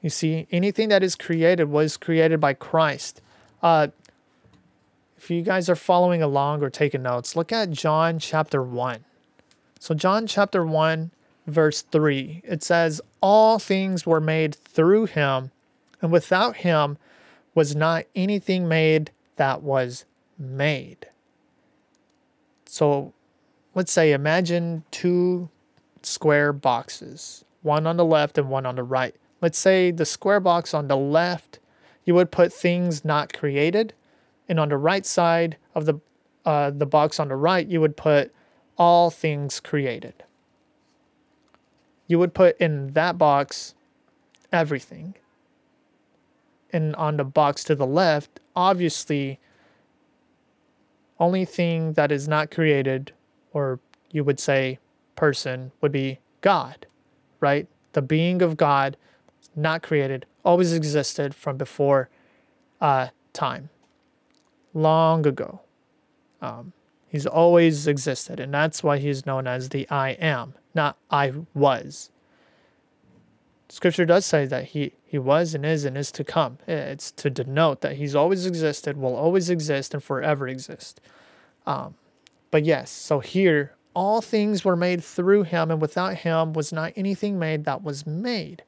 You 0.00 0.10
see, 0.10 0.46
anything 0.50 0.88
that 0.88 1.02
is 1.02 1.14
created 1.14 1.64
was 1.64 1.96
created 1.96 2.40
by 2.40 2.54
Christ. 2.54 3.20
Uh, 3.62 3.88
if 5.16 5.30
you 5.30 5.42
guys 5.42 5.68
are 5.68 5.76
following 5.76 6.22
along 6.22 6.62
or 6.62 6.70
taking 6.70 7.02
notes, 7.02 7.36
look 7.36 7.52
at 7.52 7.70
John 7.70 8.18
chapter 8.18 8.62
1. 8.62 9.04
So, 9.78 9.94
John 9.94 10.26
chapter 10.26 10.64
1, 10.64 11.12
verse 11.46 11.82
3, 11.82 12.42
it 12.44 12.62
says, 12.62 13.00
All 13.20 13.58
things 13.58 14.06
were 14.06 14.20
made 14.20 14.54
through 14.54 15.06
him, 15.06 15.52
and 16.00 16.10
without 16.10 16.56
him 16.56 16.98
was 17.54 17.76
not 17.76 18.04
anything 18.14 18.66
made 18.66 19.10
that 19.36 19.62
was 19.62 20.04
made. 20.38 21.06
So 22.66 23.12
let's 23.74 23.92
say 23.92 24.12
imagine 24.12 24.84
two 24.90 25.48
square 26.06 26.52
boxes, 26.52 27.44
one 27.62 27.86
on 27.86 27.96
the 27.96 28.04
left 28.04 28.38
and 28.38 28.48
one 28.48 28.66
on 28.66 28.76
the 28.76 28.82
right. 28.82 29.14
Let's 29.40 29.58
say 29.58 29.90
the 29.90 30.04
square 30.04 30.40
box 30.40 30.72
on 30.74 30.88
the 30.88 30.96
left, 30.96 31.58
you 32.04 32.14
would 32.14 32.30
put 32.30 32.52
things 32.52 33.04
not 33.04 33.32
created, 33.32 33.94
and 34.48 34.58
on 34.60 34.68
the 34.68 34.76
right 34.76 35.06
side 35.06 35.56
of 35.74 35.86
the 35.86 36.00
uh, 36.44 36.70
the 36.70 36.86
box 36.86 37.20
on 37.20 37.28
the 37.28 37.36
right, 37.36 37.66
you 37.66 37.80
would 37.80 37.96
put 37.96 38.32
all 38.76 39.10
things 39.10 39.60
created. 39.60 40.24
You 42.08 42.18
would 42.18 42.34
put 42.34 42.58
in 42.58 42.92
that 42.94 43.16
box 43.16 43.74
everything. 44.52 45.14
And 46.72 46.96
on 46.96 47.16
the 47.16 47.24
box 47.24 47.64
to 47.64 47.74
the 47.74 47.86
left, 47.86 48.40
obviously 48.56 49.38
only 51.20 51.44
thing 51.44 51.92
that 51.92 52.10
is 52.10 52.26
not 52.26 52.50
created, 52.50 53.12
or 53.52 53.78
you 54.10 54.24
would 54.24 54.40
say 54.40 54.78
person, 55.22 55.70
would 55.80 55.92
be 55.92 56.18
God, 56.40 56.84
right? 57.38 57.68
The 57.92 58.02
being 58.02 58.42
of 58.42 58.56
God, 58.56 58.96
not 59.54 59.80
created, 59.80 60.26
always 60.44 60.72
existed 60.72 61.32
from 61.32 61.56
before 61.56 62.10
uh, 62.80 63.06
time, 63.32 63.68
long 64.74 65.24
ago. 65.24 65.60
Um, 66.40 66.72
he's 67.06 67.24
always 67.24 67.86
existed, 67.86 68.40
and 68.40 68.52
that's 68.52 68.82
why 68.82 68.98
he's 68.98 69.24
known 69.24 69.46
as 69.46 69.68
the 69.68 69.88
I 69.90 70.10
am, 70.10 70.54
not 70.74 70.96
I 71.08 71.32
was. 71.54 72.10
Scripture 73.68 74.04
does 74.04 74.26
say 74.26 74.44
that 74.46 74.70
he, 74.70 74.94
he 75.04 75.18
was 75.18 75.54
and 75.54 75.64
is 75.64 75.84
and 75.84 75.96
is 75.96 76.10
to 76.10 76.24
come. 76.24 76.58
It's 76.66 77.12
to 77.12 77.30
denote 77.30 77.80
that 77.82 77.94
he's 77.94 78.16
always 78.16 78.44
existed, 78.44 78.96
will 78.96 79.14
always 79.14 79.50
exist, 79.50 79.94
and 79.94 80.02
forever 80.02 80.48
exist. 80.48 81.00
Um, 81.64 81.94
but 82.50 82.64
yes, 82.64 82.90
so 82.90 83.20
here, 83.20 83.76
all 83.94 84.20
things 84.20 84.64
were 84.64 84.76
made 84.76 85.02
through 85.02 85.44
him, 85.44 85.70
and 85.70 85.80
without 85.80 86.16
him 86.18 86.52
was 86.52 86.72
not 86.72 86.92
anything 86.96 87.38
made 87.38 87.64
that 87.64 87.82
was 87.82 88.06
made. 88.06 88.62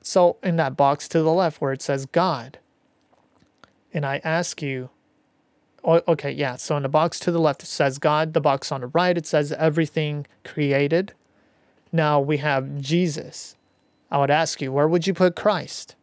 So 0.00 0.36
in 0.42 0.56
that 0.56 0.76
box 0.76 1.08
to 1.08 1.22
the 1.22 1.32
left 1.32 1.60
where 1.60 1.72
it 1.72 1.82
says 1.82 2.06
God, 2.06 2.58
and 3.94 4.06
I 4.06 4.20
ask 4.24 4.62
you, 4.62 4.90
okay, 5.84 6.30
yeah, 6.30 6.56
so 6.56 6.76
in 6.76 6.82
the 6.82 6.88
box 6.88 7.18
to 7.20 7.30
the 7.30 7.40
left 7.40 7.62
it 7.62 7.66
says 7.66 7.98
God, 7.98 8.32
the 8.32 8.40
box 8.40 8.72
on 8.72 8.80
the 8.80 8.86
right 8.88 9.16
it 9.16 9.26
says 9.26 9.52
everything 9.52 10.26
created. 10.44 11.12
Now 11.92 12.20
we 12.20 12.38
have 12.38 12.80
Jesus 12.80 13.56
I 14.12 14.18
would 14.18 14.30
ask 14.30 14.60
you, 14.60 14.70
where 14.70 14.86
would 14.86 15.06
you 15.06 15.14
put 15.14 15.34
Christ? 15.34 15.96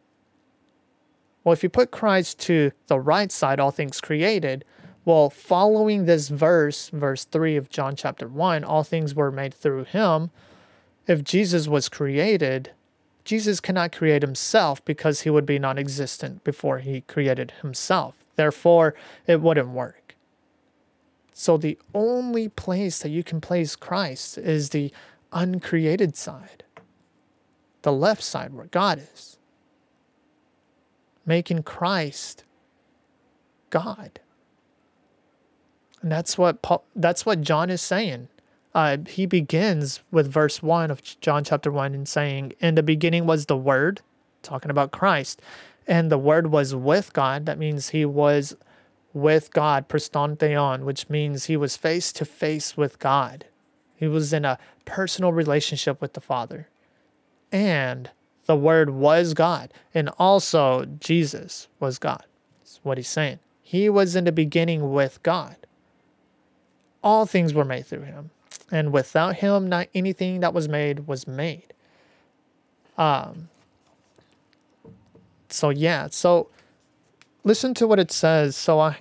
Well, 1.44 1.52
if 1.52 1.62
you 1.62 1.68
put 1.68 1.92
Christ 1.92 2.40
to 2.40 2.72
the 2.88 2.98
right 2.98 3.30
side, 3.30 3.60
all 3.60 3.70
things 3.70 4.00
created, 4.00 4.64
well, 5.10 5.28
following 5.28 6.04
this 6.04 6.28
verse, 6.28 6.88
verse 6.90 7.24
3 7.24 7.56
of 7.56 7.68
John 7.68 7.96
chapter 7.96 8.28
1, 8.28 8.62
all 8.62 8.84
things 8.84 9.12
were 9.12 9.32
made 9.32 9.52
through 9.52 9.82
him. 9.82 10.30
If 11.08 11.24
Jesus 11.24 11.66
was 11.66 11.88
created, 11.88 12.70
Jesus 13.24 13.58
cannot 13.58 13.90
create 13.90 14.22
himself 14.22 14.84
because 14.84 15.22
he 15.22 15.30
would 15.30 15.44
be 15.44 15.58
non 15.58 15.78
existent 15.78 16.44
before 16.44 16.78
he 16.78 17.00
created 17.00 17.54
himself. 17.60 18.24
Therefore, 18.36 18.94
it 19.26 19.40
wouldn't 19.40 19.70
work. 19.70 20.14
So, 21.32 21.56
the 21.56 21.76
only 21.92 22.48
place 22.48 23.00
that 23.00 23.10
you 23.10 23.24
can 23.24 23.40
place 23.40 23.74
Christ 23.74 24.38
is 24.38 24.68
the 24.68 24.92
uncreated 25.32 26.14
side 26.14 26.62
the 27.82 27.92
left 27.92 28.22
side 28.22 28.54
where 28.54 28.66
God 28.66 29.04
is, 29.12 29.38
making 31.26 31.64
Christ 31.64 32.44
God. 33.70 34.20
And 36.02 36.10
that's 36.10 36.38
what 36.38 36.62
Paul, 36.62 36.84
that's 36.96 37.26
what 37.26 37.40
John 37.40 37.70
is 37.70 37.82
saying. 37.82 38.28
Uh, 38.74 38.98
he 39.08 39.26
begins 39.26 40.00
with 40.10 40.32
verse 40.32 40.62
1 40.62 40.90
of 40.90 41.02
John 41.20 41.42
chapter 41.42 41.70
1 41.72 41.94
and 41.94 42.08
saying, 42.08 42.52
In 42.60 42.76
the 42.76 42.82
beginning 42.82 43.26
was 43.26 43.46
the 43.46 43.56
Word, 43.56 44.00
talking 44.42 44.70
about 44.70 44.92
Christ, 44.92 45.42
and 45.86 46.10
the 46.10 46.18
Word 46.18 46.48
was 46.52 46.74
with 46.74 47.12
God. 47.12 47.46
That 47.46 47.58
means 47.58 47.88
he 47.88 48.04
was 48.04 48.56
with 49.12 49.52
God, 49.52 49.88
pros 49.88 50.08
ton 50.08 50.36
theon, 50.36 50.84
which 50.84 51.10
means 51.10 51.46
he 51.46 51.56
was 51.56 51.76
face 51.76 52.12
to 52.12 52.24
face 52.24 52.76
with 52.76 53.00
God. 53.00 53.46
He 53.96 54.06
was 54.06 54.32
in 54.32 54.44
a 54.44 54.58
personal 54.84 55.32
relationship 55.32 56.00
with 56.00 56.12
the 56.12 56.20
Father 56.20 56.68
and 57.52 58.10
the 58.46 58.56
Word 58.56 58.90
was 58.90 59.34
God, 59.34 59.72
and 59.94 60.10
also 60.18 60.84
Jesus 60.84 61.68
was 61.78 61.98
God. 61.98 62.24
That's 62.60 62.80
what 62.82 62.98
he's 62.98 63.08
saying. 63.08 63.38
He 63.62 63.88
was 63.88 64.16
in 64.16 64.24
the 64.24 64.32
beginning 64.32 64.92
with 64.92 65.22
God. 65.22 65.56
All 67.02 67.26
things 67.26 67.54
were 67.54 67.64
made 67.64 67.86
through 67.86 68.02
him, 68.02 68.30
and 68.70 68.92
without 68.92 69.36
him, 69.36 69.68
not 69.68 69.88
anything 69.94 70.40
that 70.40 70.52
was 70.52 70.68
made 70.68 71.06
was 71.06 71.26
made. 71.26 71.72
Um. 72.98 73.48
So 75.48 75.70
yeah, 75.70 76.08
so 76.10 76.48
listen 77.42 77.74
to 77.74 77.86
what 77.86 77.98
it 77.98 78.12
says. 78.12 78.56
So 78.56 78.78
I, 78.78 78.98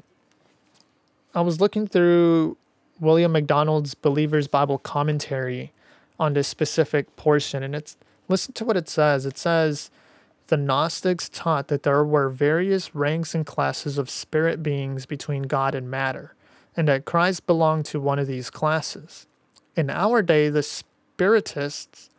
I 1.35 1.41
was 1.41 1.61
looking 1.61 1.87
through 1.87 2.57
William 2.99 3.31
MacDonald's 3.33 3.93
Believer's 3.93 4.47
Bible 4.47 4.77
commentary 4.77 5.71
on 6.19 6.33
this 6.33 6.47
specific 6.47 7.15
portion, 7.15 7.61
and 7.61 7.75
it's 7.75 7.95
Listen 8.29 8.53
to 8.53 8.63
what 8.63 8.77
it 8.77 8.87
says. 8.87 9.25
It 9.25 9.37
says, 9.37 9.89
the 10.47 10.57
Gnostics 10.57 11.29
taught 11.29 11.67
that 11.67 11.83
there 11.83 12.03
were 12.03 12.29
various 12.29 12.95
ranks 12.95 13.35
and 13.35 13.45
classes 13.45 13.97
of 13.97 14.09
spirit 14.09 14.63
beings 14.63 15.05
between 15.05 15.43
God 15.43 15.75
and 15.75 15.89
matter. 15.89 16.35
And 16.75 16.87
that 16.87 17.05
Christ 17.05 17.45
belonged 17.45 17.85
to 17.85 17.99
one 17.99 18.19
of 18.19 18.27
these 18.27 18.49
classes. 18.49 19.27
In 19.75 19.89
our 19.89 20.21
day, 20.21 20.49
the 20.49 20.63
Spiritists 20.63 22.09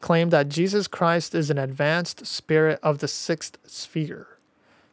claim 0.00 0.30
that 0.30 0.48
Jesus 0.48 0.86
Christ 0.88 1.34
is 1.34 1.50
an 1.50 1.58
advanced 1.58 2.26
spirit 2.26 2.78
of 2.82 2.98
the 2.98 3.08
sixth 3.08 3.58
sphere. 3.66 4.28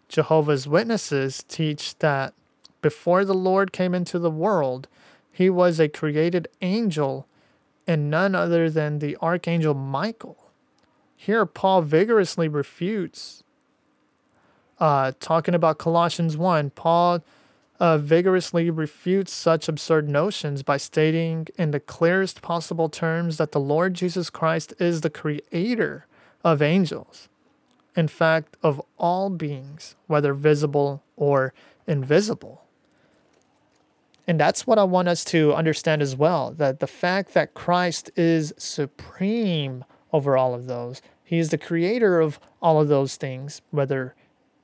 Jehovah's 0.08 0.67
Witnesses 0.67 1.43
teach 1.48 1.98
that 2.00 2.34
before 2.82 3.25
the 3.25 3.34
Lord 3.34 3.72
came 3.72 3.96
into 3.96 4.20
the 4.20 4.32
world, 4.32 4.88
he 5.32 5.50
was 5.50 5.79
a 5.79 5.89
created 5.89 6.48
angel 6.62 7.27
and 7.88 8.10
none 8.10 8.36
other 8.36 8.70
than 8.70 9.00
the 9.00 9.17
archangel 9.22 9.74
Michael. 9.74 10.38
Here, 11.15 11.46
Paul 11.46 11.82
vigorously 11.82 12.48
refutes. 12.48 13.43
Uh, 14.79 15.13
talking 15.20 15.55
about 15.55 15.77
Colossians 15.77 16.36
1, 16.36 16.72
Paul 16.72 17.24
uh, 17.84 17.98
vigorously 17.98 18.70
refutes 18.70 19.34
such 19.34 19.68
absurd 19.68 20.08
notions 20.08 20.63
by 20.63 20.78
stating 20.78 21.46
in 21.58 21.72
the 21.72 21.82
clearest 21.82 22.42
possible 22.42 22.88
terms 22.88 23.36
that 23.36 23.52
the 23.52 23.60
Lord 23.60 23.94
Jesus 23.94 24.30
Christ 24.30 24.74
is 24.80 25.02
the 25.02 25.10
creator 25.10 26.08
of 26.46 26.62
angels. 26.62 27.28
In 27.94 28.08
fact, 28.08 28.56
of 28.63 28.82
all 28.98 29.30
beings, 29.30 29.98
whether 30.08 30.34
visible 30.34 31.04
or 31.18 31.54
invisible. 31.86 32.63
And 34.25 34.40
that's 34.40 34.66
what 34.66 34.80
I 34.80 34.86
want 34.86 35.10
us 35.10 35.25
to 35.25 35.54
understand 35.54 36.02
as 36.02 36.16
well 36.16 36.52
that 36.52 36.80
the 36.80 36.88
fact 36.88 37.34
that 37.34 37.54
Christ 37.54 38.10
is 38.16 38.54
supreme 38.58 39.84
over 40.13 40.38
all 40.38 40.54
of 40.54 40.68
those, 40.68 41.02
He 41.22 41.38
is 41.38 41.50
the 41.50 41.58
creator 41.58 42.22
of 42.22 42.40
all 42.62 42.80
of 42.80 42.88
those 42.88 43.18
things, 43.18 43.62
whether 43.72 44.16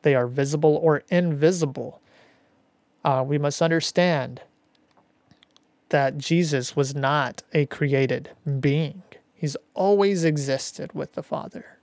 they 0.03 0.15
are 0.15 0.25
visible 0.25 0.79
or 0.81 1.03
invisible. 1.09 1.99
Uh, 3.03 3.23
we 3.25 3.37
must 3.37 3.61
understand 3.61 4.41
that 5.89 6.17
Jesus 6.17 6.75
was 6.75 6.93
not 6.93 7.43
a 7.53 7.65
created 7.65 8.31
being, 8.59 9.03
He's 9.33 9.55
always 9.73 10.25
existed 10.25 10.91
with 10.91 11.13
the 11.13 11.23
Father. 11.23 11.77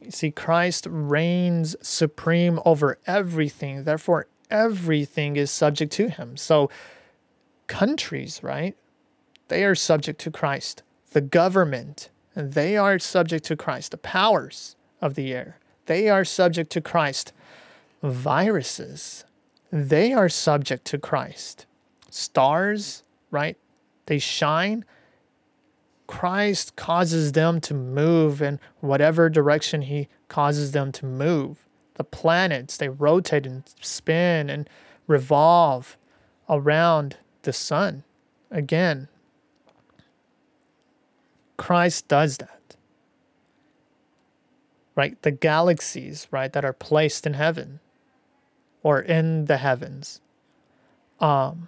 You 0.00 0.10
see, 0.10 0.30
Christ 0.30 0.86
reigns 0.88 1.76
supreme 1.80 2.60
over 2.64 2.98
everything. 3.06 3.84
Therefore, 3.84 4.26
everything 4.50 5.36
is 5.36 5.50
subject 5.50 5.92
to 5.92 6.08
him. 6.08 6.36
So, 6.36 6.70
countries, 7.66 8.42
right? 8.42 8.76
They 9.48 9.64
are 9.64 9.74
subject 9.74 10.20
to 10.22 10.30
Christ. 10.30 10.82
The 11.12 11.20
government, 11.20 12.10
they 12.34 12.76
are 12.76 12.98
subject 12.98 13.44
to 13.46 13.56
Christ. 13.56 13.90
The 13.90 13.98
powers 13.98 14.76
of 15.00 15.14
the 15.14 15.32
air, 15.32 15.58
they 15.86 16.08
are 16.08 16.24
subject 16.24 16.70
to 16.72 16.80
Christ. 16.80 17.32
Viruses, 18.04 19.24
they 19.72 20.12
are 20.12 20.28
subject 20.28 20.84
to 20.86 20.98
Christ. 20.98 21.66
Stars, 22.10 23.02
right? 23.30 23.56
They 24.06 24.18
shine. 24.18 24.84
Christ 26.06 26.76
causes 26.76 27.32
them 27.32 27.60
to 27.62 27.74
move 27.74 28.42
in 28.42 28.60
whatever 28.80 29.28
direction 29.28 29.82
He 29.82 30.08
causes 30.28 30.72
them 30.72 30.92
to 30.92 31.06
move 31.06 31.64
the 31.94 32.04
planets, 32.04 32.76
they 32.76 32.88
rotate 32.88 33.46
and 33.46 33.62
spin 33.80 34.50
and 34.50 34.68
revolve 35.06 35.96
around 36.48 37.16
the 37.42 37.52
sun. 37.52 38.04
Again, 38.50 39.08
Christ 41.56 42.08
does 42.08 42.38
that. 42.38 42.76
Right? 44.96 45.20
The 45.22 45.30
galaxies, 45.30 46.28
right, 46.30 46.52
that 46.52 46.64
are 46.64 46.72
placed 46.72 47.26
in 47.26 47.34
heaven 47.34 47.80
or 48.84 49.00
in 49.00 49.46
the 49.46 49.56
heavens. 49.56 50.20
Um, 51.18 51.66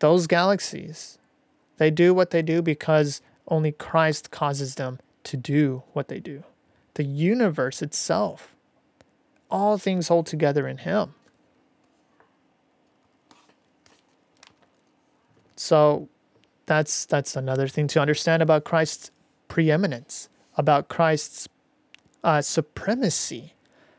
those 0.00 0.26
galaxies, 0.26 1.16
they 1.78 1.90
do 1.90 2.12
what 2.12 2.30
they 2.30 2.42
do 2.42 2.60
because 2.60 3.22
only 3.48 3.72
Christ 3.72 4.30
causes 4.30 4.74
them 4.74 4.98
to 5.24 5.38
do 5.38 5.82
what 5.94 6.08
they 6.08 6.20
do. 6.20 6.44
The 6.94 7.04
universe 7.04 7.80
itself 7.80 8.56
all 9.50 9.78
things 9.78 10.08
hold 10.08 10.26
together 10.26 10.66
in 10.66 10.78
him. 10.78 11.14
So 15.56 16.08
that's 16.66 17.06
that's 17.06 17.36
another 17.36 17.68
thing 17.68 17.86
to 17.88 18.00
understand 18.00 18.42
about 18.42 18.64
Christ's 18.64 19.10
preeminence, 19.48 20.28
about 20.56 20.88
Christ's 20.88 21.48
uh, 22.22 22.42
supremacy, 22.42 23.54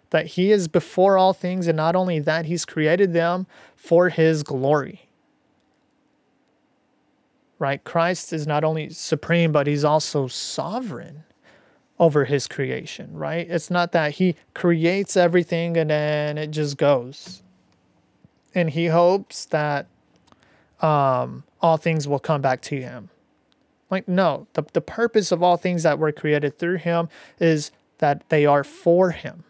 that 0.10 0.28
he 0.28 0.52
is 0.52 0.68
before 0.68 1.18
all 1.18 1.34
things, 1.34 1.68
and 1.68 1.78
not 1.78 1.96
only 1.96 2.20
that, 2.20 2.46
he's 2.46 2.66
created 2.66 3.14
them 3.14 3.48
for 3.76 4.10
his 4.10 4.44
glory. 4.44 5.10
Right? 7.60 7.84
Christ 7.84 8.32
is 8.34 8.46
not 8.46 8.64
only 8.64 8.90
supreme, 8.90 9.52
but 9.52 9.68
he's 9.68 9.84
also 9.84 10.28
sovereign 10.28 11.24
over 12.00 12.26
his 12.26 12.48
creation, 12.48 13.10
right? 13.14 13.48
It's 13.50 13.72
not 13.72 13.92
that 13.94 14.14
he 14.14 14.36
creates 14.54 15.18
everything 15.18 15.78
and 15.78 15.90
then 15.90 16.38
it 16.38 16.52
just 16.52 16.78
goes. 16.78 17.42
And 18.54 18.70
he 18.70 18.88
hopes 18.88 19.46
that 19.46 19.88
um, 20.80 21.44
all 21.60 21.78
things 21.78 22.08
will 22.08 22.20
come 22.20 22.42
back 22.42 22.62
to 22.64 22.80
him. 22.80 23.10
Like, 23.90 24.08
no, 24.08 24.48
the, 24.54 24.64
the 24.74 24.82
purpose 24.82 25.32
of 25.32 25.42
all 25.42 25.58
things 25.58 25.84
that 25.84 25.98
were 25.98 26.12
created 26.12 26.60
through 26.60 26.78
him 26.78 27.10
is 27.40 27.72
that 27.98 28.30
they 28.30 28.46
are 28.46 28.64
for 28.64 29.12
him. 29.12 29.44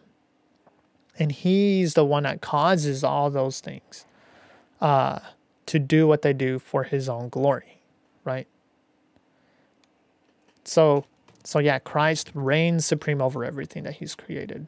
And 1.20 1.32
he's 1.32 1.96
the 1.96 2.06
one 2.06 2.24
that 2.24 2.42
causes 2.42 3.04
all 3.04 3.30
those 3.30 3.60
things 3.60 4.06
uh, 4.82 5.20
to 5.66 5.80
do 5.80 6.08
what 6.08 6.22
they 6.22 6.34
do 6.34 6.60
for 6.60 6.84
his 6.84 7.10
own 7.10 7.30
glory, 7.30 7.82
right? 8.24 8.48
So 10.64 11.06
so, 11.48 11.60
yeah, 11.60 11.80
Christ 11.80 12.30
reigns 12.34 12.86
supreme 12.86 13.22
over 13.22 13.46
everything 13.46 13.84
that 13.84 13.94
he's 13.94 14.16
created. 14.16 14.68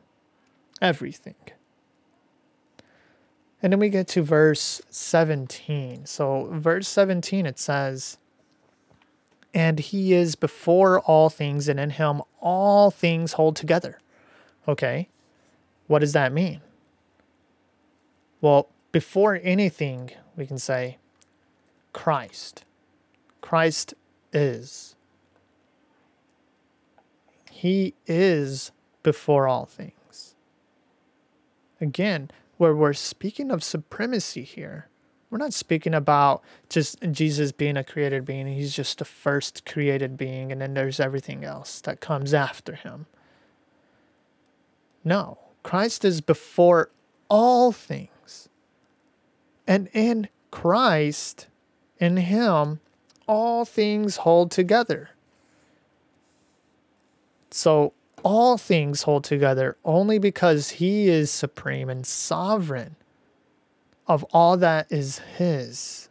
Everything. 0.82 1.36
And 3.62 3.74
then 3.74 3.82
we 3.82 3.90
get 3.90 4.08
to 4.08 4.22
verse 4.22 4.82
17. 4.90 6.06
So, 6.06 6.48
verse 6.54 6.88
17, 6.88 7.46
it 7.46 7.60
says, 7.60 8.18
And 9.54 9.78
he 9.78 10.14
is 10.14 10.36
before 10.36 11.02
all 11.02 11.30
things, 11.30 11.68
and 11.68 11.82
in 11.82 11.90
him 11.90 12.22
all 12.40 12.92
things 12.92 13.34
hold 13.34 13.58
together. 13.58 14.00
Okay, 14.66 15.10
what 15.90 16.00
does 16.00 16.14
that 16.14 16.32
mean? 16.32 16.62
Well, 18.42 18.70
before 18.92 19.40
anything, 19.42 20.12
we 20.38 20.46
can 20.46 20.60
say 20.60 21.00
Christ. 21.94 22.64
Christ 23.42 23.96
is. 24.32 24.96
He 27.50 27.96
is 28.06 28.72
before 29.02 29.48
all 29.48 29.66
things. 29.66 30.36
Again, 31.82 32.30
where 32.58 32.76
we're 32.76 32.94
speaking 32.94 33.50
of 33.50 33.64
supremacy 33.64 34.44
here, 34.44 34.90
we're 35.32 35.40
not 35.40 35.54
speaking 35.54 35.96
about 35.96 36.44
just 36.70 37.00
Jesus 37.12 37.52
being 37.52 37.78
a 37.78 37.84
created 37.84 38.26
being. 38.26 38.46
He's 38.46 38.76
just 38.76 39.00
the 39.00 39.06
first 39.06 39.66
created 39.66 40.18
being, 40.18 40.52
and 40.52 40.62
then 40.62 40.76
there's 40.76 41.00
everything 41.00 41.44
else 41.44 41.82
that 41.82 42.00
comes 42.00 42.32
after 42.32 42.76
him. 42.76 43.08
No, 45.04 45.40
Christ 45.64 46.06
is 46.06 46.22
before 46.22 46.90
all 47.30 47.72
things. 47.72 48.50
And 49.68 49.90
in 49.94 50.30
Christ, 50.52 51.48
in 52.00 52.18
Him, 52.18 52.80
all 53.28 53.66
things 53.66 54.18
hold 54.18 54.50
together. 54.52 55.12
So 57.52 57.94
all 58.24 58.58
things 58.58 59.04
hold 59.04 59.24
together 59.24 59.78
only 59.86 60.20
because 60.20 60.72
he 60.72 61.08
is 61.08 61.32
supreme 61.32 61.90
and 61.90 62.06
sovereign 62.06 62.96
of 64.08 64.24
all 64.32 64.58
that 64.58 64.92
is 64.92 65.20
his, 65.38 66.10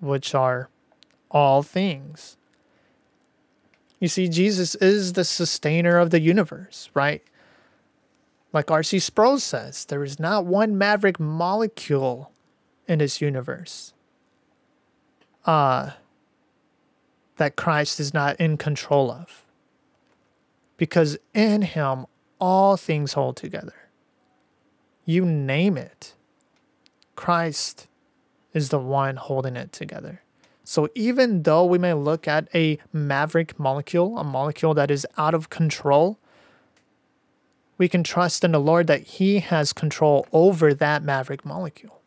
which 0.00 0.34
are 0.34 0.68
all 1.30 1.62
things. 1.62 2.36
You 4.00 4.08
see, 4.08 4.28
Jesus 4.28 4.74
is 4.76 5.12
the 5.12 5.24
sustainer 5.24 5.98
of 5.98 6.10
the 6.10 6.20
universe, 6.20 6.90
right? 6.94 7.22
Like 8.52 8.70
R.C. 8.70 8.98
Sproul 8.98 9.38
says, 9.38 9.84
there 9.86 10.04
is 10.04 10.20
not 10.20 10.44
one 10.44 10.76
maverick 10.76 11.18
molecule 11.18 12.32
in 12.86 12.98
this 12.98 13.20
universe 13.20 13.94
uh, 15.46 15.92
that 17.36 17.56
Christ 17.56 17.98
is 17.98 18.12
not 18.12 18.36
in 18.36 18.56
control 18.56 19.10
of 19.10 19.46
because 20.76 21.16
in 21.32 21.62
him 21.62 22.06
all 22.38 22.76
things 22.76 23.14
hold 23.14 23.36
together. 23.36 23.88
You 25.04 25.24
name 25.24 25.76
it, 25.76 26.14
Christ 27.16 27.88
is 28.52 28.68
the 28.68 28.78
one 28.78 29.16
holding 29.16 29.56
it 29.56 29.72
together. 29.72 30.22
So 30.64 30.88
even 30.94 31.42
though 31.42 31.64
we 31.64 31.78
may 31.78 31.92
look 31.94 32.28
at 32.28 32.48
a 32.54 32.78
maverick 32.92 33.58
molecule, 33.58 34.18
a 34.18 34.24
molecule 34.24 34.74
that 34.74 34.90
is 34.90 35.06
out 35.16 35.34
of 35.34 35.50
control, 35.50 36.18
We 37.78 37.88
can 37.88 38.02
trust 38.02 38.44
in 38.44 38.52
the 38.52 38.60
Lord 38.60 38.86
that 38.86 39.02
He 39.02 39.40
has 39.40 39.72
control 39.72 40.26
over 40.32 40.74
that 40.74 41.02
maverick 41.02 41.44
molecule. 41.44 42.00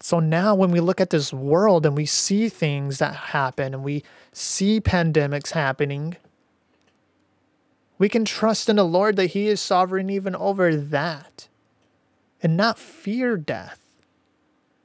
So 0.00 0.20
now, 0.20 0.54
when 0.54 0.70
we 0.70 0.80
look 0.80 1.00
at 1.00 1.10
this 1.10 1.32
world 1.32 1.86
and 1.86 1.96
we 1.96 2.04
see 2.04 2.48
things 2.48 2.98
that 2.98 3.14
happen 3.14 3.72
and 3.72 3.82
we 3.82 4.02
see 4.32 4.80
pandemics 4.80 5.52
happening, 5.52 6.16
we 7.96 8.08
can 8.08 8.24
trust 8.24 8.68
in 8.68 8.76
the 8.76 8.84
Lord 8.84 9.16
that 9.16 9.28
He 9.28 9.48
is 9.48 9.60
sovereign 9.60 10.10
even 10.10 10.34
over 10.34 10.76
that 10.76 11.48
and 12.42 12.56
not 12.56 12.78
fear 12.78 13.36
death 13.36 13.80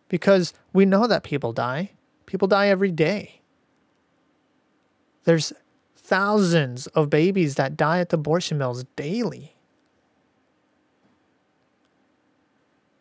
because 0.08 0.54
we 0.72 0.86
know 0.86 1.08
that 1.08 1.24
people 1.24 1.52
die. 1.52 1.92
People 2.26 2.48
die 2.48 2.68
every 2.68 2.92
day. 2.92 3.42
There's 5.26 5.52
thousands 6.10 6.88
of 6.88 7.08
babies 7.08 7.54
that 7.54 7.78
die 7.78 8.00
at 8.00 8.10
the 8.10 8.18
abortion 8.18 8.58
mills 8.58 8.84
daily. 8.96 9.56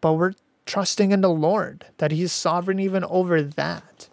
But 0.03 0.12
we're 0.12 0.35
trusting 0.66 1.11
in 1.11 1.23
the 1.23 1.31
Lord 1.31 1.87
that 1.97 2.12
He 2.12 2.23
is 2.23 2.33
sovereign 2.33 2.79
even 2.79 3.03
over 3.05 3.42
that. 3.42 4.11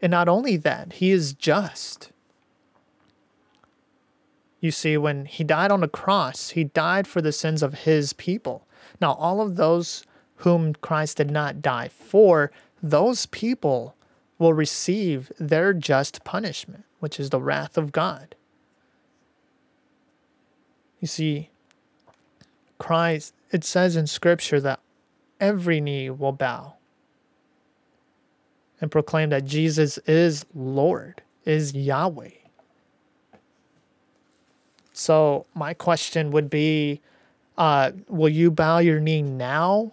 And 0.00 0.10
not 0.10 0.28
only 0.28 0.56
that, 0.56 0.94
He 0.94 1.10
is 1.10 1.34
just. 1.34 2.10
You 4.60 4.70
see, 4.70 4.96
when 4.96 5.26
He 5.26 5.44
died 5.44 5.70
on 5.70 5.82
the 5.82 5.86
cross, 5.86 6.50
He 6.50 6.64
died 6.64 7.06
for 7.06 7.20
the 7.20 7.32
sins 7.32 7.62
of 7.62 7.80
His 7.80 8.14
people. 8.14 8.66
Now, 8.98 9.12
all 9.12 9.42
of 9.42 9.56
those 9.56 10.04
whom 10.36 10.72
Christ 10.72 11.18
did 11.18 11.30
not 11.30 11.60
die 11.60 11.88
for, 11.88 12.50
those 12.82 13.26
people 13.26 13.94
will 14.38 14.54
receive 14.54 15.30
their 15.38 15.74
just 15.74 16.24
punishment, 16.24 16.85
which 17.00 17.20
is 17.20 17.30
the 17.30 17.40
wrath 17.40 17.76
of 17.76 17.92
God. 17.92 18.34
You 21.00 21.08
see, 21.08 21.50
Christ, 22.78 23.34
it 23.50 23.64
says 23.64 23.96
in 23.96 24.06
Scripture 24.06 24.60
that 24.60 24.80
every 25.40 25.80
knee 25.80 26.10
will 26.10 26.32
bow 26.32 26.74
and 28.80 28.90
proclaim 28.90 29.30
that 29.30 29.44
Jesus 29.44 29.98
is 30.06 30.44
Lord, 30.54 31.22
is 31.44 31.74
Yahweh. 31.74 32.30
So, 34.92 35.46
my 35.54 35.74
question 35.74 36.30
would 36.30 36.48
be 36.48 37.00
uh, 37.58 37.92
Will 38.08 38.28
you 38.28 38.50
bow 38.50 38.78
your 38.78 39.00
knee 39.00 39.22
now 39.22 39.92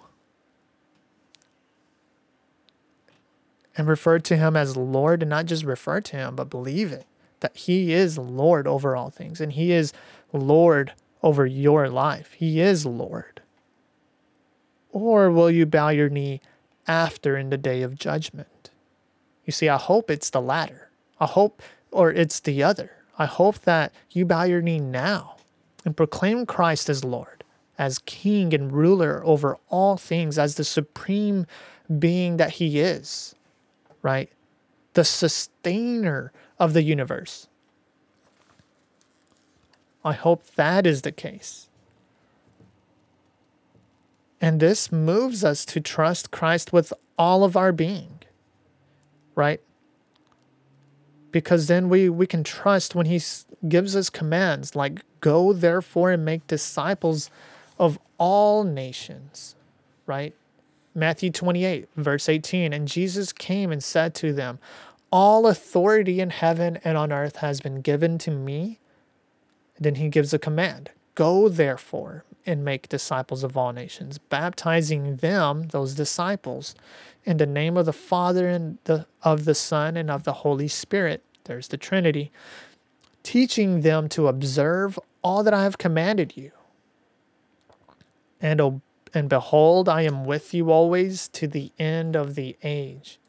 and 3.77 3.87
refer 3.87 4.19
to 4.19 4.37
him 4.37 4.55
as 4.55 4.77
Lord 4.77 5.23
and 5.23 5.29
not 5.29 5.45
just 5.45 5.63
refer 5.63 6.01
to 6.01 6.17
him, 6.17 6.35
but 6.35 6.49
believe 6.49 6.91
it 6.91 7.05
that 7.43 7.55
he 7.57 7.91
is 7.91 8.17
Lord 8.17 8.65
over 8.67 8.95
all 8.95 9.09
things 9.09 9.41
and 9.41 9.51
he 9.51 9.73
is 9.73 9.93
Lord 10.31 10.93
over 11.21 11.45
your 11.45 11.89
life. 11.89 12.33
He 12.33 12.59
is 12.59 12.85
Lord. 12.85 13.41
Or 14.91 15.29
will 15.29 15.51
you 15.51 15.65
bow 15.65 15.89
your 15.89 16.09
knee 16.09 16.39
after 16.87 17.37
in 17.37 17.49
the 17.49 17.57
day 17.57 17.81
of 17.81 17.95
judgment? 17.95 18.69
You 19.45 19.51
see, 19.51 19.67
I 19.67 19.77
hope 19.77 20.09
it's 20.09 20.29
the 20.29 20.41
latter. 20.41 20.89
I 21.19 21.25
hope, 21.25 21.61
or 21.91 22.11
it's 22.11 22.39
the 22.39 22.63
other. 22.63 22.91
I 23.17 23.25
hope 23.25 23.59
that 23.61 23.91
you 24.11 24.25
bow 24.25 24.43
your 24.43 24.61
knee 24.61 24.79
now 24.79 25.35
and 25.83 25.97
proclaim 25.97 26.45
Christ 26.45 26.89
as 26.89 27.03
Lord, 27.03 27.43
as 27.77 27.99
King 27.99 28.53
and 28.53 28.71
ruler 28.71 29.21
over 29.25 29.57
all 29.69 29.97
things, 29.97 30.39
as 30.39 30.55
the 30.55 30.63
supreme 30.63 31.45
being 31.99 32.37
that 32.37 32.51
He 32.51 32.79
is 32.79 33.35
right? 34.03 34.29
The 34.93 35.03
sustainer 35.03 36.31
of 36.59 36.73
the 36.73 36.83
universe. 36.83 37.47
I 40.05 40.13
hope 40.13 40.45
that 40.55 40.85
is 40.85 41.01
the 41.01 41.11
case. 41.11 41.69
And 44.39 44.59
this 44.59 44.91
moves 44.91 45.43
us 45.43 45.63
to 45.65 45.79
trust 45.79 46.29
Christ 46.29 46.73
with 46.73 46.91
all 47.17 47.45
of 47.45 47.55
our 47.55 47.71
being, 47.71 48.19
right? 49.35 49.61
Because 51.31 51.67
then 51.67 51.87
we, 51.87 52.09
we 52.09 52.27
can 52.27 52.43
trust 52.43 52.93
when 52.93 53.05
He 53.05 53.21
gives 53.67 53.95
us 53.95 54.09
commands 54.09 54.75
like, 54.75 55.01
go 55.21 55.53
therefore 55.53 56.11
and 56.11 56.25
make 56.25 56.45
disciples 56.47 57.29
of 57.79 57.97
all 58.17 58.65
nations, 58.65 59.55
right? 60.05 60.35
Matthew 60.95 61.31
28, 61.31 61.89
verse 61.95 62.29
18. 62.29 62.73
And 62.73 62.87
Jesus 62.87 63.33
came 63.33 63.71
and 63.71 63.83
said 63.83 64.13
to 64.15 64.33
them, 64.33 64.59
All 65.11 65.47
authority 65.47 66.19
in 66.19 66.29
heaven 66.29 66.79
and 66.83 66.97
on 66.97 67.11
earth 67.11 67.37
has 67.37 67.61
been 67.61 67.81
given 67.81 68.17
to 68.19 68.31
me. 68.31 68.79
Then 69.79 69.95
he 69.95 70.09
gives 70.09 70.33
a 70.33 70.39
command 70.39 70.91
Go 71.15 71.47
therefore 71.47 72.25
and 72.45 72.65
make 72.65 72.89
disciples 72.89 73.43
of 73.43 73.55
all 73.55 73.71
nations, 73.71 74.17
baptizing 74.17 75.17
them, 75.17 75.67
those 75.69 75.93
disciples, 75.93 76.75
in 77.23 77.37
the 77.37 77.45
name 77.45 77.77
of 77.77 77.85
the 77.85 77.93
Father 77.93 78.47
and 78.47 78.79
the, 78.85 79.05
of 79.21 79.45
the 79.45 79.55
Son 79.55 79.95
and 79.95 80.09
of 80.09 80.23
the 80.23 80.33
Holy 80.33 80.67
Spirit. 80.67 81.23
There's 81.45 81.69
the 81.69 81.77
Trinity. 81.77 82.31
Teaching 83.21 83.81
them 83.81 84.09
to 84.09 84.27
observe 84.27 84.99
all 85.21 85.43
that 85.43 85.53
I 85.53 85.63
have 85.63 85.77
commanded 85.77 86.35
you. 86.35 86.51
And 88.41 88.59
obey 88.59 88.81
and 89.13 89.29
behold, 89.29 89.87
I 89.87 90.01
am 90.01 90.25
with 90.25 90.53
you 90.53 90.71
always 90.71 91.27
to 91.29 91.47
the 91.47 91.71
end 91.77 92.15
of 92.15 92.35
the 92.35 92.57
age. 92.63 93.19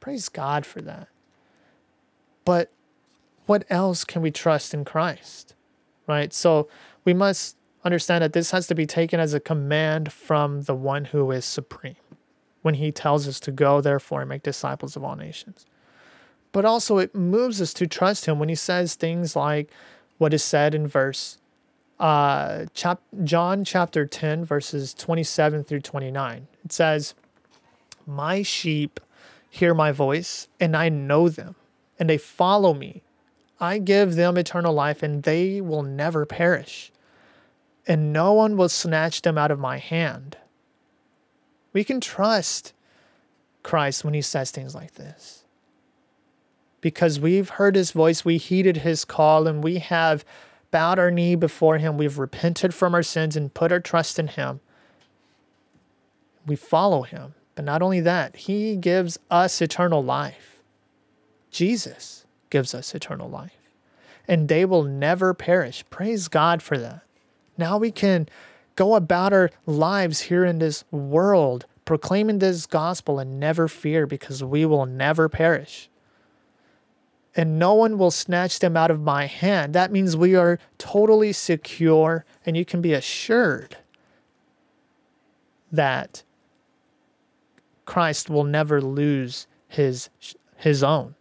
Praise 0.00 0.28
God 0.28 0.64
for 0.64 0.80
that. 0.82 1.08
But 2.44 2.70
what 3.46 3.64
else 3.68 4.04
can 4.04 4.22
we 4.22 4.30
trust 4.30 4.72
in 4.72 4.84
Christ? 4.84 5.54
Right? 6.06 6.32
So 6.32 6.68
we 7.04 7.14
must 7.14 7.56
understand 7.84 8.22
that 8.22 8.32
this 8.32 8.52
has 8.52 8.66
to 8.68 8.74
be 8.74 8.86
taken 8.86 9.18
as 9.18 9.34
a 9.34 9.40
command 9.40 10.12
from 10.12 10.62
the 10.62 10.74
one 10.74 11.06
who 11.06 11.30
is 11.30 11.44
supreme 11.44 11.96
when 12.62 12.74
he 12.74 12.92
tells 12.92 13.26
us 13.26 13.40
to 13.40 13.50
go, 13.50 13.80
therefore, 13.80 14.20
and 14.20 14.28
make 14.28 14.44
disciples 14.44 14.94
of 14.94 15.02
all 15.02 15.16
nations. 15.16 15.66
But 16.52 16.64
also, 16.64 16.98
it 16.98 17.14
moves 17.14 17.60
us 17.60 17.74
to 17.74 17.86
trust 17.86 18.26
him 18.26 18.38
when 18.38 18.48
he 18.48 18.54
says 18.54 18.94
things 18.94 19.34
like 19.34 19.70
what 20.18 20.32
is 20.32 20.44
said 20.44 20.74
in 20.74 20.86
verse 20.86 21.38
uh, 22.02 22.66
chap- 22.74 23.00
John 23.22 23.64
chapter 23.64 24.04
10, 24.06 24.44
verses 24.44 24.92
27 24.92 25.62
through 25.62 25.82
29. 25.82 26.48
It 26.64 26.72
says, 26.72 27.14
My 28.08 28.42
sheep 28.42 28.98
hear 29.48 29.72
my 29.72 29.92
voice, 29.92 30.48
and 30.58 30.76
I 30.76 30.88
know 30.88 31.28
them, 31.28 31.54
and 32.00 32.10
they 32.10 32.18
follow 32.18 32.74
me. 32.74 33.02
I 33.60 33.78
give 33.78 34.16
them 34.16 34.36
eternal 34.36 34.74
life, 34.74 35.04
and 35.04 35.22
they 35.22 35.60
will 35.60 35.84
never 35.84 36.26
perish, 36.26 36.90
and 37.86 38.12
no 38.12 38.32
one 38.32 38.56
will 38.56 38.68
snatch 38.68 39.22
them 39.22 39.38
out 39.38 39.52
of 39.52 39.60
my 39.60 39.78
hand. 39.78 40.36
We 41.72 41.84
can 41.84 42.00
trust 42.00 42.72
Christ 43.62 44.04
when 44.04 44.14
he 44.14 44.22
says 44.22 44.50
things 44.50 44.74
like 44.74 44.94
this. 44.94 45.44
Because 46.80 47.20
we've 47.20 47.50
heard 47.50 47.76
his 47.76 47.92
voice, 47.92 48.24
we 48.24 48.38
heeded 48.38 48.78
his 48.78 49.04
call, 49.04 49.46
and 49.46 49.62
we 49.62 49.78
have 49.78 50.24
bowed 50.72 50.98
our 50.98 51.12
knee 51.12 51.36
before 51.36 51.78
Him, 51.78 51.96
we've 51.96 52.18
repented 52.18 52.74
from 52.74 52.94
our 52.94 53.04
sins 53.04 53.36
and 53.36 53.54
put 53.54 53.70
our 53.70 53.78
trust 53.78 54.18
in 54.18 54.26
Him. 54.26 54.58
We 56.44 56.56
follow 56.56 57.02
Him. 57.02 57.34
But 57.54 57.64
not 57.64 57.82
only 57.82 58.00
that, 58.00 58.34
He 58.34 58.74
gives 58.74 59.18
us 59.30 59.62
eternal 59.62 60.02
life. 60.02 60.62
Jesus 61.52 62.26
gives 62.50 62.74
us 62.74 62.94
eternal 62.94 63.28
life. 63.28 63.74
And 64.26 64.48
they 64.48 64.64
will 64.64 64.82
never 64.82 65.34
perish. 65.34 65.84
Praise 65.90 66.26
God 66.26 66.62
for 66.62 66.78
that. 66.78 67.02
Now 67.56 67.78
we 67.78 67.90
can 67.90 68.28
go 68.74 68.94
about 68.94 69.32
our 69.32 69.50
lives 69.66 70.22
here 70.22 70.44
in 70.44 70.58
this 70.58 70.84
world, 70.90 71.66
proclaiming 71.84 72.38
this 72.38 72.66
gospel 72.66 73.18
and 73.18 73.38
never 73.38 73.68
fear 73.68 74.06
because 74.06 74.42
we 74.42 74.64
will 74.64 74.86
never 74.86 75.28
perish 75.28 75.90
and 77.34 77.58
no 77.58 77.74
one 77.74 77.96
will 77.98 78.10
snatch 78.10 78.58
them 78.58 78.76
out 78.76 78.90
of 78.90 79.00
my 79.00 79.26
hand. 79.26 79.74
That 79.74 79.92
means 79.92 80.16
we 80.16 80.34
are 80.34 80.58
totally 80.78 81.32
secure, 81.32 82.24
and 82.44 82.56
you 82.56 82.64
can 82.64 82.80
be 82.80 82.92
assured 82.92 83.76
that 85.70 86.22
Christ 87.86 88.28
will 88.28 88.44
never 88.44 88.80
lose 88.80 89.46
his, 89.66 90.10
his 90.56 90.82
own. 90.82 91.14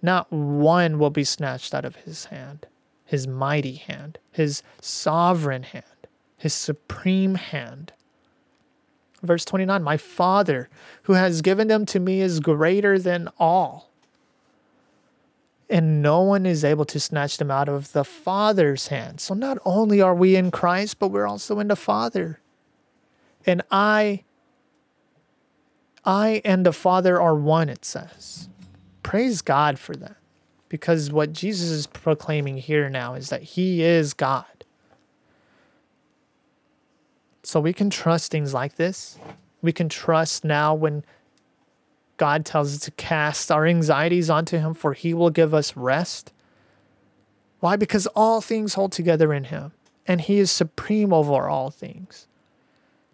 Not 0.00 0.32
one 0.32 0.98
will 0.98 1.10
be 1.10 1.24
snatched 1.24 1.74
out 1.74 1.84
of 1.84 1.96
his 1.96 2.26
hand, 2.26 2.66
his 3.04 3.26
mighty 3.26 3.74
hand, 3.74 4.18
his 4.30 4.62
sovereign 4.80 5.64
hand, 5.64 5.84
his 6.36 6.54
supreme 6.54 7.34
hand. 7.34 7.92
Verse 9.22 9.44
29 9.44 9.82
My 9.82 9.96
Father, 9.96 10.70
who 11.02 11.14
has 11.14 11.42
given 11.42 11.68
them 11.68 11.84
to 11.86 12.00
me, 12.00 12.20
is 12.20 12.40
greater 12.40 12.98
than 12.98 13.28
all 13.38 13.87
and 15.70 16.02
no 16.02 16.22
one 16.22 16.46
is 16.46 16.64
able 16.64 16.84
to 16.86 16.98
snatch 16.98 17.36
them 17.36 17.50
out 17.50 17.68
of 17.68 17.92
the 17.92 18.04
Father's 18.04 18.88
hand. 18.88 19.20
So 19.20 19.34
not 19.34 19.58
only 19.64 20.00
are 20.00 20.14
we 20.14 20.36
in 20.36 20.50
Christ, 20.50 20.98
but 20.98 21.08
we're 21.08 21.26
also 21.26 21.58
in 21.58 21.68
the 21.68 21.76
Father. 21.76 22.40
And 23.46 23.62
I 23.70 24.24
I 26.04 26.40
and 26.44 26.64
the 26.64 26.72
Father 26.72 27.20
are 27.20 27.34
one, 27.34 27.68
it 27.68 27.84
says. 27.84 28.48
Praise 29.02 29.42
God 29.42 29.78
for 29.78 29.94
that. 29.96 30.16
Because 30.68 31.12
what 31.12 31.32
Jesus 31.32 31.70
is 31.70 31.86
proclaiming 31.86 32.58
here 32.58 32.88
now 32.88 33.14
is 33.14 33.28
that 33.30 33.42
he 33.42 33.82
is 33.82 34.14
God. 34.14 34.44
So 37.42 37.60
we 37.60 37.72
can 37.72 37.88
trust 37.90 38.30
things 38.30 38.52
like 38.52 38.76
this. 38.76 39.18
We 39.62 39.72
can 39.72 39.88
trust 39.88 40.44
now 40.44 40.74
when 40.74 41.04
God 42.18 42.44
tells 42.44 42.74
us 42.74 42.80
to 42.80 42.90
cast 42.92 43.50
our 43.50 43.66
anxieties 43.66 44.28
onto 44.28 44.58
Him, 44.58 44.74
for 44.74 44.92
He 44.92 45.14
will 45.14 45.30
give 45.30 45.54
us 45.54 45.76
rest. 45.76 46.32
Why? 47.60 47.76
Because 47.76 48.06
all 48.08 48.40
things 48.40 48.74
hold 48.74 48.92
together 48.92 49.32
in 49.32 49.44
Him, 49.44 49.72
and 50.06 50.20
He 50.20 50.38
is 50.38 50.50
supreme 50.50 51.12
over 51.12 51.48
all 51.48 51.70
things. 51.70 52.26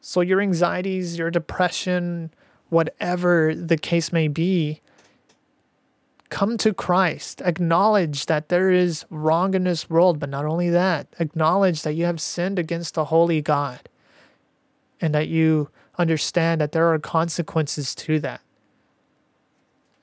So, 0.00 0.20
your 0.20 0.40
anxieties, 0.40 1.16
your 1.16 1.30
depression, 1.30 2.30
whatever 2.68 3.54
the 3.54 3.78
case 3.78 4.12
may 4.12 4.28
be, 4.28 4.80
come 6.28 6.58
to 6.58 6.74
Christ. 6.74 7.40
Acknowledge 7.42 8.26
that 8.26 8.48
there 8.48 8.70
is 8.70 9.04
wrong 9.08 9.54
in 9.54 9.64
this 9.64 9.88
world, 9.88 10.18
but 10.18 10.28
not 10.28 10.44
only 10.44 10.68
that, 10.70 11.06
acknowledge 11.20 11.82
that 11.82 11.94
you 11.94 12.06
have 12.06 12.20
sinned 12.20 12.58
against 12.58 12.94
the 12.94 13.06
holy 13.06 13.40
God 13.40 13.88
and 15.00 15.14
that 15.14 15.28
you 15.28 15.70
understand 15.96 16.60
that 16.60 16.72
there 16.72 16.92
are 16.92 16.98
consequences 16.98 17.94
to 17.94 18.18
that. 18.20 18.40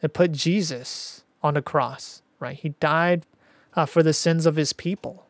It 0.02 0.14
put 0.14 0.32
Jesus 0.32 1.24
on 1.44 1.54
the 1.54 1.62
cross, 1.62 2.22
right? 2.40 2.58
He 2.58 2.70
died 2.80 3.26
uh, 3.76 3.86
for 3.86 4.04
the 4.04 4.14
sins 4.14 4.46
of 4.46 4.56
his 4.56 4.74
people. 4.74 5.26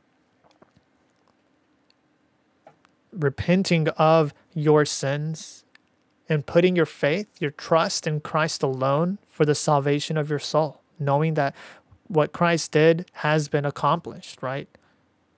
Repenting 3.12 3.90
of 3.90 4.34
your 4.54 4.86
sins 4.86 5.64
and 6.30 6.46
putting 6.46 6.76
your 6.76 6.86
faith, 6.86 7.28
your 7.40 7.52
trust 7.52 8.08
in 8.08 8.22
Christ 8.22 8.64
alone 8.64 9.18
for 9.30 9.46
the 9.46 9.56
salvation 9.56 10.18
of 10.18 10.30
your 10.30 10.40
soul, 10.40 10.82
knowing 10.98 11.34
that 11.34 11.54
what 12.08 12.32
Christ 12.32 12.72
did 12.72 13.10
has 13.14 13.48
been 13.50 13.66
accomplished, 13.66 14.42
right? 14.42 14.70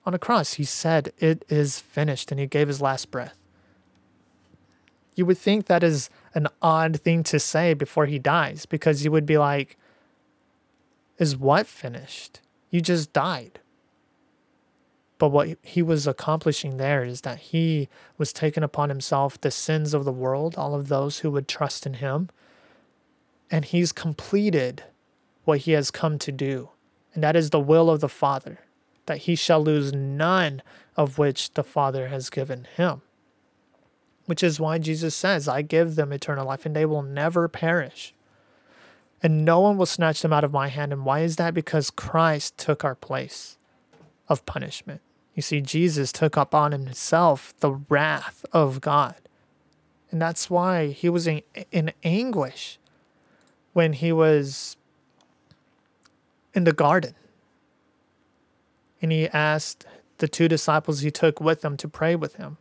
On 0.06 0.12
the 0.12 0.18
cross, 0.18 0.54
he 0.54 0.64
said, 0.64 1.12
It 1.18 1.44
is 1.48 1.80
finished, 1.80 2.30
and 2.30 2.38
he 2.38 2.46
gave 2.46 2.68
his 2.68 2.80
last 2.80 3.10
breath. 3.10 3.36
You 5.14 5.26
would 5.26 5.38
think 5.38 5.66
that 5.66 5.82
is 5.82 6.10
an 6.34 6.48
odd 6.60 7.00
thing 7.00 7.22
to 7.24 7.38
say 7.38 7.74
before 7.74 8.06
he 8.06 8.18
dies 8.18 8.66
because 8.66 9.04
you 9.04 9.12
would 9.12 9.26
be 9.26 9.38
like, 9.38 9.76
Is 11.18 11.36
what 11.36 11.66
finished? 11.66 12.40
You 12.70 12.80
just 12.80 13.12
died. 13.12 13.60
But 15.18 15.28
what 15.28 15.56
he 15.62 15.80
was 15.80 16.08
accomplishing 16.08 16.76
there 16.76 17.04
is 17.04 17.20
that 17.20 17.38
he 17.38 17.88
was 18.18 18.32
taking 18.32 18.64
upon 18.64 18.88
himself 18.88 19.40
the 19.40 19.52
sins 19.52 19.94
of 19.94 20.04
the 20.04 20.12
world, 20.12 20.56
all 20.56 20.74
of 20.74 20.88
those 20.88 21.20
who 21.20 21.30
would 21.30 21.46
trust 21.46 21.86
in 21.86 21.94
him. 21.94 22.30
And 23.50 23.64
he's 23.64 23.92
completed 23.92 24.82
what 25.44 25.60
he 25.60 25.72
has 25.72 25.92
come 25.92 26.18
to 26.18 26.32
do. 26.32 26.70
And 27.14 27.22
that 27.22 27.36
is 27.36 27.50
the 27.50 27.60
will 27.60 27.88
of 27.90 28.00
the 28.00 28.08
Father, 28.08 28.58
that 29.06 29.18
he 29.18 29.36
shall 29.36 29.62
lose 29.62 29.92
none 29.92 30.62
of 30.96 31.16
which 31.16 31.54
the 31.54 31.62
Father 31.62 32.08
has 32.08 32.28
given 32.28 32.66
him 32.76 33.02
which 34.26 34.42
is 34.42 34.60
why 34.60 34.78
Jesus 34.78 35.14
says, 35.14 35.48
I 35.48 35.62
give 35.62 35.96
them 35.96 36.12
eternal 36.12 36.46
life 36.46 36.64
and 36.64 36.74
they 36.74 36.86
will 36.86 37.02
never 37.02 37.48
perish. 37.48 38.14
And 39.22 39.44
no 39.44 39.60
one 39.60 39.76
will 39.76 39.86
snatch 39.86 40.22
them 40.22 40.32
out 40.32 40.44
of 40.44 40.52
my 40.52 40.68
hand. 40.68 40.92
And 40.92 41.04
why 41.04 41.20
is 41.20 41.36
that? 41.36 41.54
Because 41.54 41.90
Christ 41.90 42.58
took 42.58 42.84
our 42.84 42.94
place 42.94 43.56
of 44.28 44.44
punishment. 44.46 45.00
You 45.34 45.42
see, 45.42 45.60
Jesus 45.60 46.12
took 46.12 46.36
up 46.36 46.54
on 46.54 46.72
himself 46.72 47.54
the 47.60 47.72
wrath 47.72 48.44
of 48.52 48.80
God. 48.80 49.16
And 50.10 50.20
that's 50.22 50.48
why 50.48 50.88
he 50.88 51.08
was 51.08 51.26
in, 51.26 51.42
in 51.72 51.92
anguish 52.02 52.78
when 53.72 53.94
he 53.94 54.12
was 54.12 54.76
in 56.54 56.64
the 56.64 56.72
garden. 56.72 57.14
And 59.02 59.10
he 59.10 59.28
asked 59.28 59.86
the 60.18 60.28
two 60.28 60.48
disciples 60.48 61.00
he 61.00 61.10
took 61.10 61.40
with 61.40 61.64
him 61.64 61.76
to 61.78 61.88
pray 61.88 62.14
with 62.14 62.36
him 62.36 62.58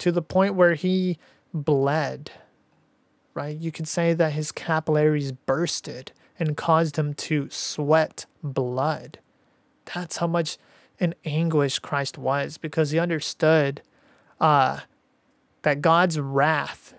to 0.00 0.10
the 0.10 0.22
point 0.22 0.54
where 0.54 0.74
he 0.74 1.18
bled, 1.54 2.32
right? 3.34 3.56
You 3.56 3.70
could 3.70 3.86
say 3.86 4.12
that 4.14 4.32
his 4.32 4.50
capillaries 4.50 5.30
bursted 5.30 6.12
and 6.38 6.56
caused 6.56 6.96
him 6.96 7.14
to 7.14 7.48
sweat 7.50 8.26
blood. 8.42 9.18
That's 9.94 10.16
how 10.16 10.26
much 10.26 10.56
in 10.98 11.14
anguish 11.24 11.78
Christ 11.78 12.16
was 12.16 12.56
because 12.56 12.90
he 12.90 12.98
understood 12.98 13.82
uh, 14.40 14.80
that 15.62 15.82
God's 15.82 16.18
wrath 16.18 16.94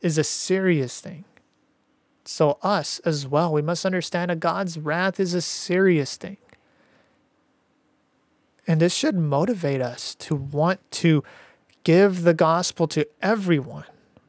is 0.00 0.16
a 0.16 0.24
serious 0.24 1.00
thing. 1.00 1.24
So, 2.24 2.58
us 2.62 3.00
as 3.00 3.26
well, 3.26 3.52
we 3.52 3.62
must 3.62 3.84
understand 3.84 4.30
that 4.30 4.40
God's 4.40 4.78
wrath 4.78 5.20
is 5.20 5.34
a 5.34 5.40
serious 5.42 6.16
thing. 6.16 6.36
And 8.66 8.80
this 8.80 8.94
should 8.94 9.16
motivate 9.16 9.82
us 9.82 10.14
to 10.16 10.36
want 10.36 10.78
to 10.92 11.24
give 11.84 12.22
the 12.22 12.34
gospel 12.34 12.86
to 12.88 13.06
everyone, 13.22 13.84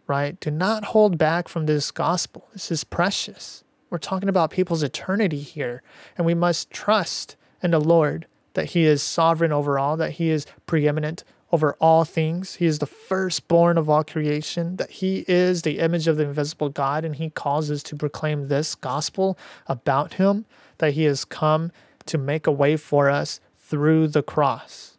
right? 0.08 0.40
Do 0.40 0.52
not 0.52 0.86
hold 0.86 1.18
back 1.18 1.48
from 1.48 1.66
this 1.66 1.92
gospel. 1.92 2.48
This 2.54 2.72
is 2.72 2.84
precious. 2.84 3.64
We're 3.90 3.98
talking 3.98 4.30
about 4.30 4.52
people's 4.52 4.84
eternity 4.84 5.40
here, 5.40 5.84
and 6.18 6.26
we 6.26 6.34
must 6.34 6.72
trust 6.72 7.36
in 7.62 7.72
the 7.72 7.80
Lord 7.80 8.26
that 8.54 8.68
He 8.68 8.86
is 8.86 9.04
sovereign 9.04 9.52
over 9.52 9.78
all, 9.78 9.98
that 9.98 10.12
He 10.12 10.30
is 10.30 10.46
preeminent 10.66 11.24
over 11.52 11.76
all 11.82 12.06
things. 12.06 12.56
He 12.56 12.66
is 12.66 12.80
the 12.80 12.86
firstborn 12.86 13.78
of 13.78 13.90
all 13.90 14.04
creation, 14.04 14.78
that 14.78 14.92
He 14.92 15.26
is 15.28 15.62
the 15.62 15.80
image 15.80 16.08
of 16.08 16.18
the 16.18 16.24
invisible 16.24 16.70
God, 16.70 17.04
and 17.04 17.18
He 17.18 17.30
calls 17.30 17.70
us 17.70 17.84
to 17.84 17.96
proclaim 17.96 18.48
this 18.48 18.76
gospel 18.76 19.38
about 19.68 20.14
Him, 20.14 20.46
that 20.78 20.94
He 20.94 21.04
has 21.04 21.26
come 21.26 21.72
to 22.06 22.18
make 22.18 22.48
a 22.48 22.52
way 22.52 22.78
for 22.78 23.10
us 23.10 23.42
through 23.58 24.08
the 24.08 24.24
cross. 24.24 24.98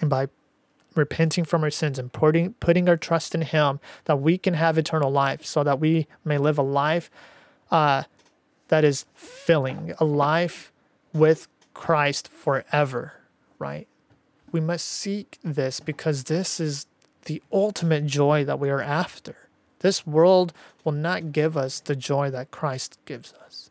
And 0.00 0.08
by 0.08 0.28
repenting 0.94 1.44
from 1.44 1.62
our 1.62 1.70
sins 1.70 1.98
and 1.98 2.12
putting, 2.12 2.54
putting 2.54 2.88
our 2.88 2.96
trust 2.96 3.34
in 3.34 3.42
Him, 3.42 3.80
that 4.04 4.20
we 4.20 4.38
can 4.38 4.54
have 4.54 4.78
eternal 4.78 5.10
life 5.10 5.44
so 5.44 5.62
that 5.64 5.80
we 5.80 6.06
may 6.24 6.38
live 6.38 6.58
a 6.58 6.62
life 6.62 7.10
uh, 7.70 8.04
that 8.68 8.84
is 8.84 9.06
filling, 9.14 9.94
a 9.98 10.04
life 10.04 10.72
with 11.12 11.48
Christ 11.74 12.28
forever, 12.28 13.14
right? 13.58 13.86
We 14.50 14.60
must 14.60 14.86
seek 14.86 15.38
this 15.42 15.80
because 15.80 16.24
this 16.24 16.60
is 16.60 16.86
the 17.24 17.42
ultimate 17.52 18.06
joy 18.06 18.44
that 18.44 18.58
we 18.58 18.70
are 18.70 18.80
after. 18.80 19.48
This 19.80 20.06
world 20.06 20.52
will 20.84 20.92
not 20.92 21.32
give 21.32 21.56
us 21.56 21.80
the 21.80 21.94
joy 21.94 22.30
that 22.30 22.50
Christ 22.50 22.98
gives 23.04 23.32
us. 23.44 23.70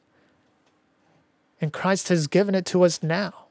And 1.59 1.73
Christ 1.73 2.09
has 2.09 2.27
given 2.27 2.55
it 2.55 2.65
to 2.67 2.83
us 2.83 3.01
now. 3.01 3.45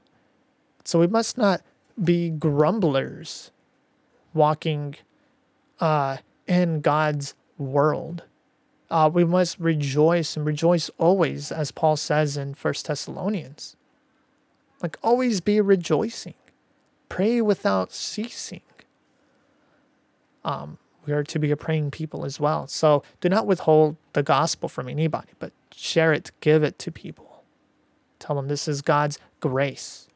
So 0.84 1.00
we 1.00 1.08
must 1.08 1.36
not 1.36 1.62
be 2.02 2.30
grumblers 2.30 3.50
walking 4.36 4.96
uh, 5.80 6.18
in 6.46 6.80
God's 6.80 7.34
world. 7.58 8.22
Uh, 8.88 9.10
we 9.12 9.24
must 9.24 9.58
rejoice 9.58 10.36
and 10.36 10.46
rejoice 10.46 10.90
always, 10.98 11.50
as 11.50 11.72
Paul 11.72 11.96
says 11.96 12.36
in 12.36 12.54
First 12.54 12.86
Thessalonians. 12.86 13.74
Like 14.82 14.98
always 15.02 15.40
be 15.40 15.60
rejoicing, 15.60 16.34
pray 17.08 17.40
without 17.40 17.92
ceasing. 17.92 18.60
Um, 20.44 20.78
we 21.06 21.12
are 21.12 21.24
to 21.24 21.38
be 21.38 21.50
a 21.50 21.56
praying 21.56 21.90
people 21.90 22.24
as 22.24 22.38
well. 22.38 22.66
So 22.66 23.02
do 23.20 23.28
not 23.28 23.46
withhold 23.46 23.96
the 24.12 24.22
gospel 24.22 24.68
from 24.68 24.88
anybody, 24.88 25.32
but 25.38 25.52
share 25.74 26.12
it, 26.12 26.30
give 26.40 26.62
it 26.62 26.78
to 26.80 26.92
people. 26.92 27.44
Tell 28.18 28.36
them 28.36 28.48
this 28.48 28.68
is 28.68 28.82
God's 28.82 29.18
grace. 29.40 30.08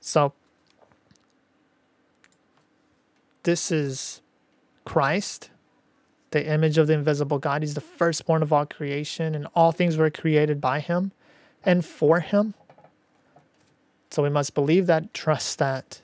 So 0.00 0.32
this 3.48 3.72
is 3.72 4.20
Christ, 4.84 5.48
the 6.32 6.46
image 6.46 6.76
of 6.76 6.86
the 6.86 6.92
invisible 6.92 7.38
God. 7.38 7.62
He's 7.62 7.72
the 7.72 7.80
firstborn 7.80 8.42
of 8.42 8.52
all 8.52 8.66
creation, 8.66 9.34
and 9.34 9.46
all 9.54 9.72
things 9.72 9.96
were 9.96 10.10
created 10.10 10.60
by 10.60 10.80
him 10.80 11.12
and 11.64 11.82
for 11.82 12.20
him. 12.20 12.52
So 14.10 14.22
we 14.22 14.28
must 14.28 14.52
believe 14.52 14.86
that, 14.88 15.14
trust 15.14 15.58
that, 15.60 16.02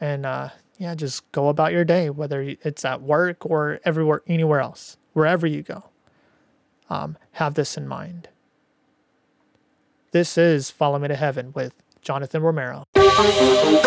and 0.00 0.26
uh, 0.26 0.48
yeah, 0.78 0.96
just 0.96 1.30
go 1.30 1.48
about 1.48 1.70
your 1.70 1.84
day, 1.84 2.10
whether 2.10 2.42
it's 2.42 2.84
at 2.84 3.02
work 3.02 3.46
or 3.46 3.78
everywhere, 3.84 4.22
anywhere 4.26 4.60
else, 4.60 4.96
wherever 5.12 5.46
you 5.46 5.62
go. 5.62 5.84
Um, 6.90 7.16
have 7.34 7.54
this 7.54 7.76
in 7.76 7.86
mind. 7.86 8.30
This 10.10 10.36
is 10.36 10.72
Follow 10.72 10.98
Me 10.98 11.06
to 11.06 11.14
Heaven 11.14 11.52
with 11.54 11.74
Jonathan 12.02 12.42
Romero. 12.42 12.82
Huh. 13.20 13.78